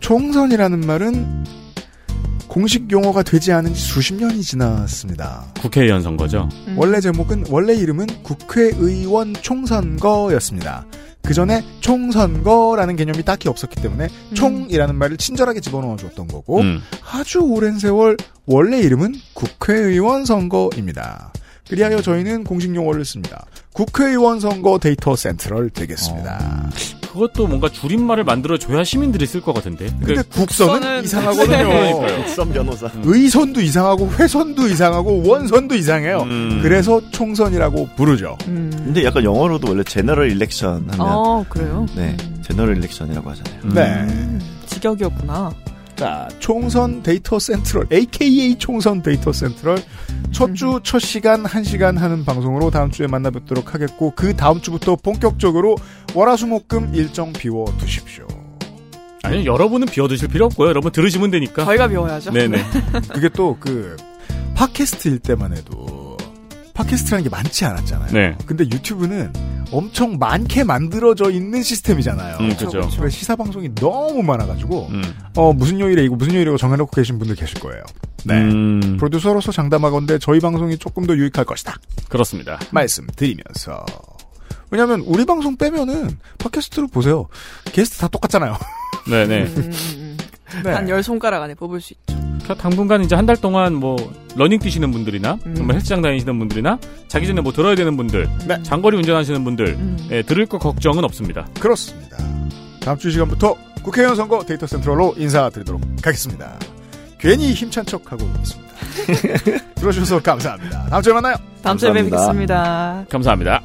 [0.00, 1.44] 총선이라는 말은
[2.48, 5.46] 공식 용어가 되지 않은 지 수십 년이 지났습니다.
[5.60, 6.48] 국회의원 선거죠.
[6.76, 10.86] 원래 제목은 원래 이름은 국회의원 총선거였습니다.
[11.24, 16.82] 그 전에 총선거라는 개념이 딱히 없었기 때문에 총이라는 말을 친절하게 집어넣어 줬던 거고 음.
[17.12, 18.16] 아주 오랜 세월
[18.46, 21.32] 원래 이름은 국회의원 선거입니다.
[21.68, 23.46] 그리하여 저희는 공식 용어를 씁니다.
[23.72, 26.70] 국회의원 선거 데이터 센트럴 되겠습니다.
[27.14, 29.86] 그것도 뭔가 줄임말을 만들어 줘야 시민들이 쓸 것 같은데.
[30.04, 31.46] 근데 국선은 이상하거든요.
[31.46, 32.16] 그러니까요.
[32.24, 32.90] 국선 변호사.
[33.04, 36.22] 의선도 이상하고 회선도 이상하고 원선도 이상해요.
[36.22, 36.58] 음.
[36.60, 38.36] 그래서 총선이라고 부르죠.
[38.44, 41.86] 근데 약간 영어로도 원래 제너럴 일렉션 하면 어, 그래요?
[41.94, 43.60] 네 general election이라고 하잖아요.
[43.72, 44.38] 네.
[44.66, 45.52] 직역이었구나.
[45.96, 49.78] 자, 총선 데이터 센트럴, AKA 총선 데이터 센트럴.
[50.32, 54.60] 첫 주, 첫 시간, 한 시간 하는 방송으로 다음 주에 만나 뵙도록 하겠고, 그 다음
[54.60, 55.76] 주부터 본격적으로
[56.14, 58.26] 월화수목금 일정 비워 두십시오.
[59.22, 60.68] 아니 여러분은 비워두실 필요 없고요.
[60.68, 61.64] 여러분 들으시면 되니까.
[61.64, 62.32] 저희가 비워야죠.
[62.32, 62.62] 네네.
[63.12, 63.96] 그게 또 그,
[64.54, 66.03] 팟캐스트일 때만 해도,
[66.74, 68.12] 팟캐스트라는 게 많지 않았잖아요.
[68.12, 68.36] 네.
[68.46, 69.32] 근데 유튜브는
[69.70, 72.36] 엄청 많게 만들어져 있는 시스템이잖아요.
[72.40, 72.66] 음, 그죠.
[72.66, 72.88] 그쵸.
[72.98, 75.02] 그래서 시사 방송이 너무 많아가지고 음.
[75.36, 77.82] 어 무슨 요일에 이거 무슨 요일이고 정해놓고 계신 분들 계실 거예요.
[78.24, 78.34] 네.
[78.34, 81.76] 음, 프로듀서로서 장담하건대 저희 방송이 조금 더 유익할 것이다.
[82.08, 82.58] 그렇습니다.
[82.70, 83.84] 말씀드리면서
[84.70, 87.28] 왜냐하면 우리 방송 빼면은 팟캐스트로 보세요.
[87.72, 88.56] 게스트 다 똑같잖아요.
[89.08, 89.54] 네네.
[90.56, 90.70] 음, 네.
[90.72, 92.54] 한열 손가락 안에 뽑을 수 있죠.
[92.58, 93.96] 당분간 이제 한 달 동안 뭐
[94.36, 95.54] 러닝 뛰시는 분들이나 음.
[95.54, 96.78] 정말 헬스장 다니시는 분들이나
[97.08, 98.62] 자기 전에 뭐 들어야 되는 분들, 네.
[98.62, 100.08] 장거리 운전하시는 분들, 음.
[100.10, 101.46] 예, 들을 거 걱정은 없습니다.
[101.58, 102.18] 그렇습니다.
[102.80, 106.58] 다음 주이 시간부터 국회의원 선거 데이터 센트럴로 인사드리도록 하겠습니다.
[107.18, 108.74] 괜히 힘찬 척하고 있습니다.
[109.76, 110.86] 들어주셔서 감사합니다.
[110.90, 111.36] 다음 주에 만나요.
[111.62, 113.06] 다음 주에 뵙겠습니다.
[113.08, 113.62] 감사합니다.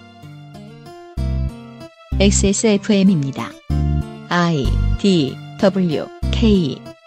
[2.22, 3.50] XSFM입니다.
[4.30, 4.66] I
[5.00, 6.99] D W K